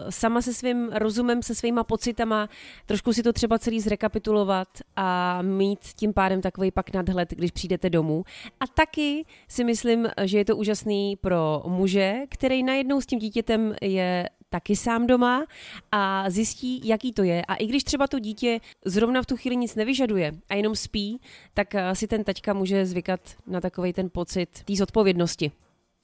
sama 0.10 0.42
se 0.42 0.54
svým 0.54 0.90
rozumem, 0.94 1.44
se 1.44 1.56
svýma 1.56 1.84
pocitama 1.84 2.50
trošku 2.86 3.14
si 3.14 3.24
to 3.24 3.34
třeba 3.34 3.60
celý 3.60 3.82
zrekapitulovat 3.82 4.68
a 4.96 5.42
mít 5.42 5.80
tím 5.96 6.14
pádem 6.14 6.42
takový 6.42 6.72
pak 6.72 6.94
nadhled, 6.94 7.30
když 7.30 7.52
přijdete 7.52 7.90
domů. 7.90 8.24
A 8.60 8.68
taky 8.68 9.26
si 9.48 9.64
myslím, 9.64 10.08
že 10.24 10.38
je 10.38 10.46
to 10.46 10.56
úžasný 10.56 11.16
pro 11.16 11.47
muže, 11.68 12.16
který 12.30 12.64
najednou 12.64 13.02
s 13.02 13.06
tím 13.06 13.20
dítětem 13.20 13.76
je 13.82 14.30
taky 14.50 14.76
sám 14.76 15.08
doma 15.08 15.46
a 15.92 16.30
zjistí, 16.30 16.88
jaký 16.88 17.14
to 17.14 17.24
je. 17.24 17.46
A 17.46 17.56
i 17.56 17.68
když 17.68 17.84
třeba 17.84 18.08
to 18.08 18.20
dítě 18.20 18.60
zrovna 18.86 19.22
v 19.22 19.26
tu 19.26 19.38
chvíli 19.38 19.56
nic 19.56 19.76
nevyžaduje 19.76 20.32
a 20.50 20.56
jenom 20.56 20.76
spí, 20.76 21.22
tak 21.54 21.76
eh, 21.76 21.96
si 21.96 22.08
ten 22.08 22.24
taťka 22.24 22.54
může 22.54 22.86
zvykat 22.86 23.20
na 23.48 23.62
takový 23.62 23.94
ten 23.94 24.10
pocit 24.10 24.50
té 24.64 24.76
zodpovědnosti. 24.76 25.52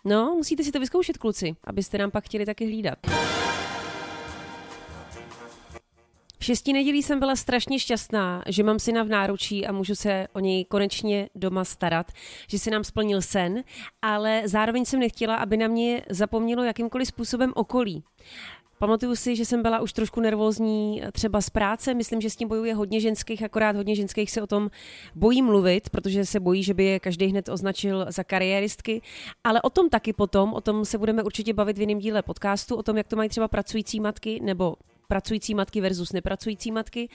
No, 0.05 0.35
musíte 0.35 0.63
si 0.63 0.71
to 0.71 0.79
vyzkoušet, 0.79 1.17
kluci, 1.17 1.55
abyste 1.63 1.97
nám 1.97 2.11
pak 2.11 2.25
chtěli 2.25 2.45
taky 2.45 2.65
hlídat. 2.65 2.97
Šestí 6.43 6.73
nedělí 6.73 7.03
jsem 7.03 7.19
byla 7.19 7.35
strašně 7.35 7.79
šťastná, 7.79 8.43
že 8.47 8.63
mám 8.63 8.79
syna 8.79 9.03
v 9.03 9.07
náručí 9.07 9.67
a 9.67 9.71
můžu 9.71 9.95
se 9.95 10.27
o 10.33 10.39
něj 10.39 10.65
konečně 10.65 11.29
doma 11.35 11.65
starat, 11.65 12.11
že 12.47 12.59
se 12.59 12.71
nám 12.71 12.83
splnil 12.83 13.21
sen, 13.21 13.63
ale 14.01 14.41
zároveň 14.45 14.85
jsem 14.85 14.99
nechtěla, 14.99 15.35
aby 15.35 15.57
na 15.57 15.67
mě 15.67 16.01
zapomnělo 16.09 16.63
jakýmkoliv 16.63 17.07
způsobem 17.07 17.51
okolí. 17.55 18.03
Pamatuju 18.77 19.15
si, 19.15 19.35
že 19.35 19.45
jsem 19.45 19.61
byla 19.61 19.79
už 19.79 19.93
trošku 19.93 20.21
nervózní 20.21 21.01
třeba 21.11 21.41
z 21.41 21.49
práce, 21.49 21.93
myslím, 21.93 22.21
že 22.21 22.29
s 22.29 22.35
tím 22.35 22.47
bojuje 22.47 22.75
hodně 22.75 22.99
ženských, 22.99 23.43
akorát 23.43 23.75
hodně 23.75 23.95
ženských 23.95 24.31
se 24.31 24.41
o 24.41 24.47
tom 24.47 24.69
bojí 25.15 25.41
mluvit, 25.41 25.89
protože 25.89 26.25
se 26.25 26.39
bojí, 26.39 26.63
že 26.63 26.73
by 26.73 26.83
je 26.83 26.99
každý 26.99 27.25
hned 27.25 27.49
označil 27.49 28.05
za 28.09 28.23
kariéristky, 28.23 29.01
ale 29.43 29.61
o 29.61 29.69
tom 29.69 29.89
taky 29.89 30.13
potom, 30.13 30.53
o 30.53 30.61
tom 30.61 30.85
se 30.85 30.97
budeme 30.97 31.23
určitě 31.23 31.53
bavit 31.53 31.77
v 31.77 31.81
jiném 31.81 31.99
díle 31.99 32.21
podcastu, 32.21 32.75
o 32.75 32.83
tom, 32.83 32.97
jak 32.97 33.07
to 33.07 33.15
mají 33.15 33.29
třeba 33.29 33.47
pracující 33.47 33.99
matky 33.99 34.39
nebo 34.43 34.75
pracující 35.07 35.55
matky 35.55 35.81
versus 35.81 36.13
nepracující 36.13 36.71
matky, 36.71 37.09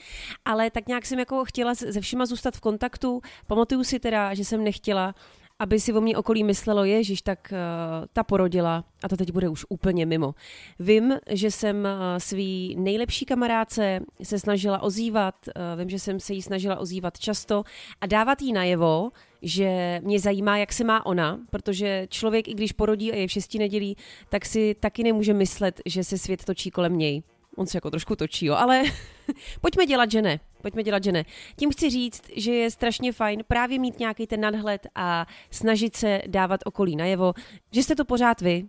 ale 0.45 0.71
tak 0.71 0.87
nějak 0.87 1.05
jsem 1.05 1.19
jako 1.19 1.45
chtěla 1.45 1.75
se 1.75 2.01
všema 2.01 2.25
zůstat 2.25 2.55
v 2.55 2.61
kontaktu. 2.61 3.21
Pamatuju 3.47 3.83
si 3.83 3.99
teda, 3.99 4.33
že 4.33 4.45
jsem 4.45 4.63
nechtěla, 4.63 5.15
aby 5.59 5.79
si 5.79 5.93
o 5.93 6.01
mě 6.01 6.17
okolí 6.17 6.43
myslelo, 6.43 6.83
ježiš, 6.85 7.21
tak 7.21 7.53
uh, 7.53 8.05
ta 8.13 8.23
porodila 8.23 8.83
a 9.03 9.09
to 9.09 9.17
teď 9.17 9.31
bude 9.31 9.49
už 9.49 9.65
úplně 9.69 10.05
mimo. 10.05 10.35
Vím, 10.79 11.13
že 11.29 11.51
jsem 11.51 11.77
uh, 11.77 11.89
svý 12.17 12.75
nejlepší 12.79 13.25
kamarádce 13.25 13.99
se 14.23 14.39
snažila 14.39 14.81
ozývat, 14.81 15.35
uh, 15.47 15.79
vím, 15.79 15.89
že 15.89 15.99
jsem 15.99 16.19
se 16.19 16.33
jí 16.33 16.41
snažila 16.41 16.79
ozývat 16.79 17.19
často 17.19 17.63
a 18.01 18.05
dávat 18.05 18.41
jí 18.41 18.53
najevo, 18.53 19.11
že 19.41 20.01
mě 20.03 20.19
zajímá, 20.19 20.57
jak 20.57 20.73
se 20.73 20.83
má 20.83 21.05
ona, 21.05 21.39
protože 21.49 22.07
člověk, 22.09 22.47
i 22.47 22.53
když 22.53 22.71
porodí 22.71 23.11
a 23.11 23.15
je 23.15 23.27
v 23.27 23.31
šesti 23.31 23.59
nedělí, 23.59 23.97
tak 24.29 24.45
si 24.45 24.75
taky 24.79 25.03
nemůže 25.03 25.33
myslet, 25.33 25.81
že 25.85 26.03
se 26.03 26.17
svět 26.17 26.45
točí 26.45 26.71
kolem 26.71 26.97
něj. 26.97 27.23
On 27.59 27.67
se 27.67 27.77
jako 27.77 27.91
trošku 27.91 28.15
točí, 28.15 28.45
jo, 28.45 28.55
ale 28.55 28.83
pojďme 29.61 29.85
dělat, 29.85 30.11
že 30.11 30.21
ne. 30.21 30.39
Pojďme 30.61 30.83
dělat, 30.83 31.03
že 31.03 31.11
ne. 31.11 31.25
Tím 31.55 31.71
chci 31.71 31.89
říct, 31.89 32.21
že 32.35 32.51
je 32.53 32.71
strašně 32.71 33.13
fajn 33.13 33.43
právě 33.47 33.79
mít 33.79 33.99
nějaký 33.99 34.27
ten 34.27 34.41
nadhled 34.41 34.87
a 34.95 35.25
snažit 35.51 35.95
se 35.95 36.21
dávat 36.27 36.61
okolí 36.65 36.95
najevo, 36.95 37.33
že 37.71 37.83
jste 37.83 37.95
to 37.95 38.05
pořád 38.05 38.41
vy. 38.41 38.65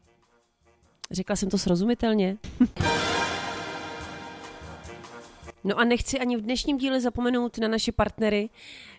Řekla 1.11 1.37
jsem 1.37 1.51
to 1.51 1.59
srozumitelně. 1.59 2.37
No 5.65 5.79
a 5.79 5.85
nechci 5.85 6.19
ani 6.19 6.37
v 6.37 6.41
dnešním 6.41 6.79
díle 6.79 7.01
zapomenout 7.01 7.59
na 7.59 7.69
naše 7.69 7.93
partnery. 7.93 8.51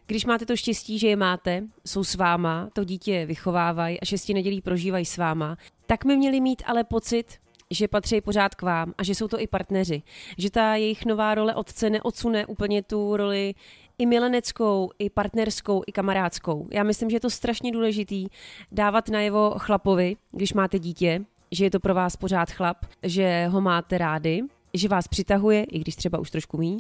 Když 0.05 0.25
máte 0.25 0.45
to 0.45 0.55
štěstí, 0.55 0.99
že 0.99 1.07
je 1.07 1.15
máte, 1.15 1.63
jsou 1.85 2.03
s 2.03 2.15
váma, 2.15 2.69
to 2.73 2.83
dítě 2.83 3.25
vychovávají 3.25 3.99
a 3.99 4.05
šesti 4.05 4.33
nedělí 4.33 4.61
prožívají 4.61 5.05
s 5.05 5.17
váma, 5.17 5.57
tak 5.85 6.05
my 6.05 6.17
měli 6.17 6.41
mít 6.41 6.63
ale 6.65 6.83
pocit, 6.83 7.40
že 7.71 7.87
patří 7.87 8.21
pořád 8.21 8.55
k 8.55 8.61
vám 8.61 8.93
a 8.97 9.03
že 9.03 9.15
jsou 9.15 9.27
to 9.27 9.39
i 9.39 9.47
partneři. 9.47 10.01
Že 10.37 10.51
ta 10.51 10.75
jejich 10.75 11.05
nová 11.05 11.35
role 11.35 11.55
otce 11.55 11.89
neodsune 11.89 12.45
úplně 12.45 12.83
tu 12.83 13.17
roli 13.17 13.53
i 13.97 14.05
mileneckou, 14.05 14.89
i 14.99 15.09
partnerskou, 15.09 15.83
i 15.87 15.91
kamarádskou. 15.91 16.67
Já 16.71 16.83
myslím, 16.83 17.09
že 17.09 17.15
je 17.15 17.19
to 17.19 17.29
strašně 17.29 17.71
důležitý 17.71 18.27
dávat 18.71 19.09
najevo 19.09 19.55
chlapovi, 19.57 20.15
když 20.31 20.53
máte 20.53 20.79
dítě, 20.79 21.21
že 21.51 21.65
je 21.65 21.71
to 21.71 21.79
pro 21.79 21.93
vás 21.93 22.15
pořád 22.15 22.51
chlap, 22.51 22.77
že 23.03 23.47
ho 23.47 23.61
máte 23.61 23.97
rády, 23.97 24.41
že 24.73 24.87
vás 24.87 25.07
přitahuje, 25.07 25.63
i 25.63 25.79
když 25.79 25.95
třeba 25.95 26.19
už 26.19 26.31
trošku 26.31 26.57
mí, 26.57 26.77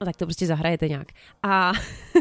no 0.00 0.04
tak 0.04 0.16
to 0.16 0.26
prostě 0.26 0.46
zahrajete 0.46 0.88
nějak. 0.88 1.08
A 1.42 1.72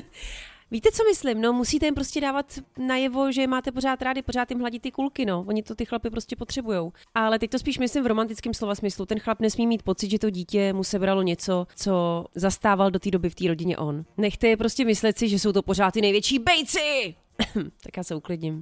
Víte, 0.71 0.91
co 0.91 1.03
myslím? 1.03 1.41
No, 1.41 1.53
musíte 1.53 1.85
jim 1.85 1.95
prostě 1.95 2.21
dávat 2.21 2.59
najevo, 2.77 3.31
že 3.31 3.41
je 3.41 3.47
máte 3.47 3.71
pořád 3.71 4.01
rádi, 4.01 4.21
pořád 4.21 4.51
jim 4.51 4.59
hladit 4.59 4.81
ty 4.81 4.91
kulky, 4.91 5.25
no. 5.25 5.45
Oni 5.47 5.63
to 5.63 5.75
ty 5.75 5.85
chlapy 5.85 6.09
prostě 6.09 6.35
potřebují. 6.35 6.91
Ale 7.15 7.39
teď 7.39 7.51
to 7.51 7.59
spíš 7.59 7.79
myslím 7.79 8.03
v 8.03 8.07
romantickém 8.07 8.53
slova 8.53 8.75
smyslu. 8.75 9.05
Ten 9.05 9.19
chlap 9.19 9.39
nesmí 9.39 9.67
mít 9.67 9.83
pocit, 9.83 10.11
že 10.11 10.19
to 10.19 10.29
dítě 10.29 10.73
mu 10.73 10.83
sebralo 10.83 11.21
něco, 11.21 11.67
co 11.75 12.25
zastával 12.35 12.91
do 12.91 12.99
té 12.99 13.11
doby 13.11 13.29
v 13.29 13.35
té 13.35 13.47
rodině 13.47 13.77
on. 13.77 14.05
Nechte 14.17 14.47
je 14.47 14.57
prostě 14.57 14.85
myslet 14.85 15.17
si, 15.17 15.29
že 15.29 15.39
jsou 15.39 15.51
to 15.51 15.61
pořád 15.61 15.91
ty 15.91 16.01
největší 16.01 16.39
bejci! 16.39 17.15
tak 17.83 17.97
já 17.97 18.03
se 18.03 18.15
uklidním. 18.15 18.61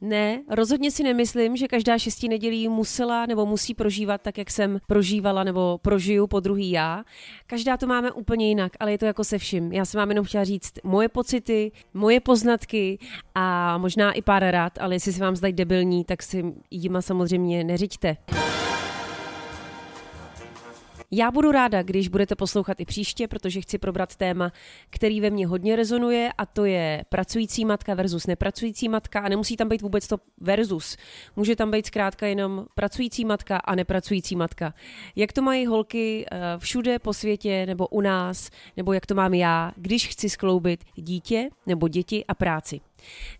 Ne, 0.00 0.42
rozhodně 0.48 0.90
si 0.90 1.02
nemyslím, 1.02 1.56
že 1.56 1.68
každá 1.68 1.98
šestí 1.98 2.28
nedělí 2.28 2.68
musela 2.68 3.26
nebo 3.26 3.46
musí 3.46 3.74
prožívat 3.74 4.22
tak, 4.22 4.38
jak 4.38 4.50
jsem 4.50 4.78
prožívala 4.86 5.44
nebo 5.44 5.78
prožiju 5.82 6.26
po 6.26 6.40
druhý 6.40 6.70
já. 6.70 7.04
Každá 7.46 7.76
to 7.76 7.86
máme 7.86 8.12
úplně 8.12 8.48
jinak, 8.48 8.72
ale 8.80 8.92
je 8.92 8.98
to 8.98 9.06
jako 9.06 9.24
se 9.24 9.38
vším. 9.38 9.72
Já 9.72 9.84
jsem 9.84 9.98
vám 9.98 10.08
jenom 10.08 10.24
chtěla 10.24 10.44
říct 10.44 10.72
moje 10.84 11.08
pocity, 11.08 11.72
moje 11.94 12.20
poznatky 12.20 12.98
a 13.34 13.78
možná 13.78 14.12
i 14.12 14.22
pár 14.22 14.44
rád, 14.50 14.72
ale 14.80 14.94
jestli 14.94 15.12
se 15.12 15.20
vám 15.20 15.36
zdají 15.36 15.52
debilní, 15.52 16.04
tak 16.04 16.22
si 16.22 16.44
jima 16.70 17.02
samozřejmě 17.02 17.64
neřiďte. 17.64 18.16
Já 21.12 21.30
budu 21.30 21.52
ráda, 21.52 21.82
když 21.82 22.08
budete 22.08 22.36
poslouchat 22.36 22.80
i 22.80 22.84
příště, 22.84 23.28
protože 23.28 23.60
chci 23.60 23.78
probrat 23.78 24.16
téma, 24.16 24.52
který 24.90 25.20
ve 25.20 25.30
mně 25.30 25.46
hodně 25.46 25.76
rezonuje 25.76 26.30
a 26.38 26.46
to 26.46 26.64
je 26.64 27.04
pracující 27.08 27.64
matka 27.64 27.94
versus 27.94 28.26
nepracující 28.26 28.88
matka 28.88 29.20
a 29.20 29.28
nemusí 29.28 29.56
tam 29.56 29.68
být 29.68 29.82
vůbec 29.82 30.06
to 30.06 30.16
versus. 30.40 30.96
Může 31.36 31.56
tam 31.56 31.70
být 31.70 31.86
zkrátka 31.86 32.26
jenom 32.26 32.66
pracující 32.74 33.24
matka 33.24 33.56
a 33.56 33.74
nepracující 33.74 34.36
matka. 34.36 34.74
Jak 35.16 35.32
to 35.32 35.42
mají 35.42 35.66
holky 35.66 36.26
eh, 36.30 36.38
všude 36.58 36.98
po 36.98 37.14
světě 37.14 37.66
nebo 37.66 37.86
u 37.86 38.00
nás, 38.00 38.50
nebo 38.76 38.92
jak 38.92 39.06
to 39.06 39.14
mám 39.14 39.34
já, 39.34 39.72
když 39.76 40.08
chci 40.08 40.30
skloubit 40.30 40.84
dítě 40.94 41.50
nebo 41.66 41.88
děti 41.88 42.24
a 42.28 42.34
práci. 42.34 42.80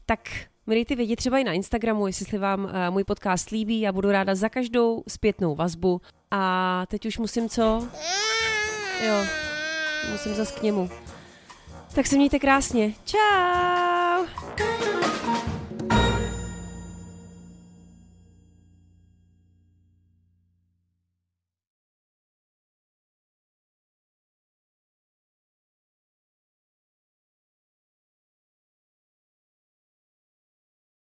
Tak 0.07 0.50
mi 0.71 0.77
dejte 0.77 0.97
vědět 0.97 1.17
třeba 1.17 1.39
i 1.39 1.45
na 1.45 1.53
Instagramu, 1.53 2.07
jestli 2.07 2.39
vám 2.39 2.65
uh, 2.65 2.71
můj 2.91 3.05
podcast 3.05 3.51
líbí. 3.51 3.81
Já 3.81 3.93
budu 3.93 4.11
ráda 4.11 4.35
za 4.35 4.49
každou 4.49 5.03
zpětnou 5.09 5.55
vazbu. 5.55 6.01
A 6.31 6.85
teď 6.87 7.07
už 7.07 7.19
musím 7.19 7.49
co? 7.49 7.89
Jo, 9.07 9.25
musím 10.13 10.35
zas 10.35 10.53
k 10.53 10.63
němu. 10.63 10.91
Tak 11.95 12.07
se 12.07 12.17
mějte 12.17 12.39
krásně. 12.39 12.95
Ciao! 13.05 14.27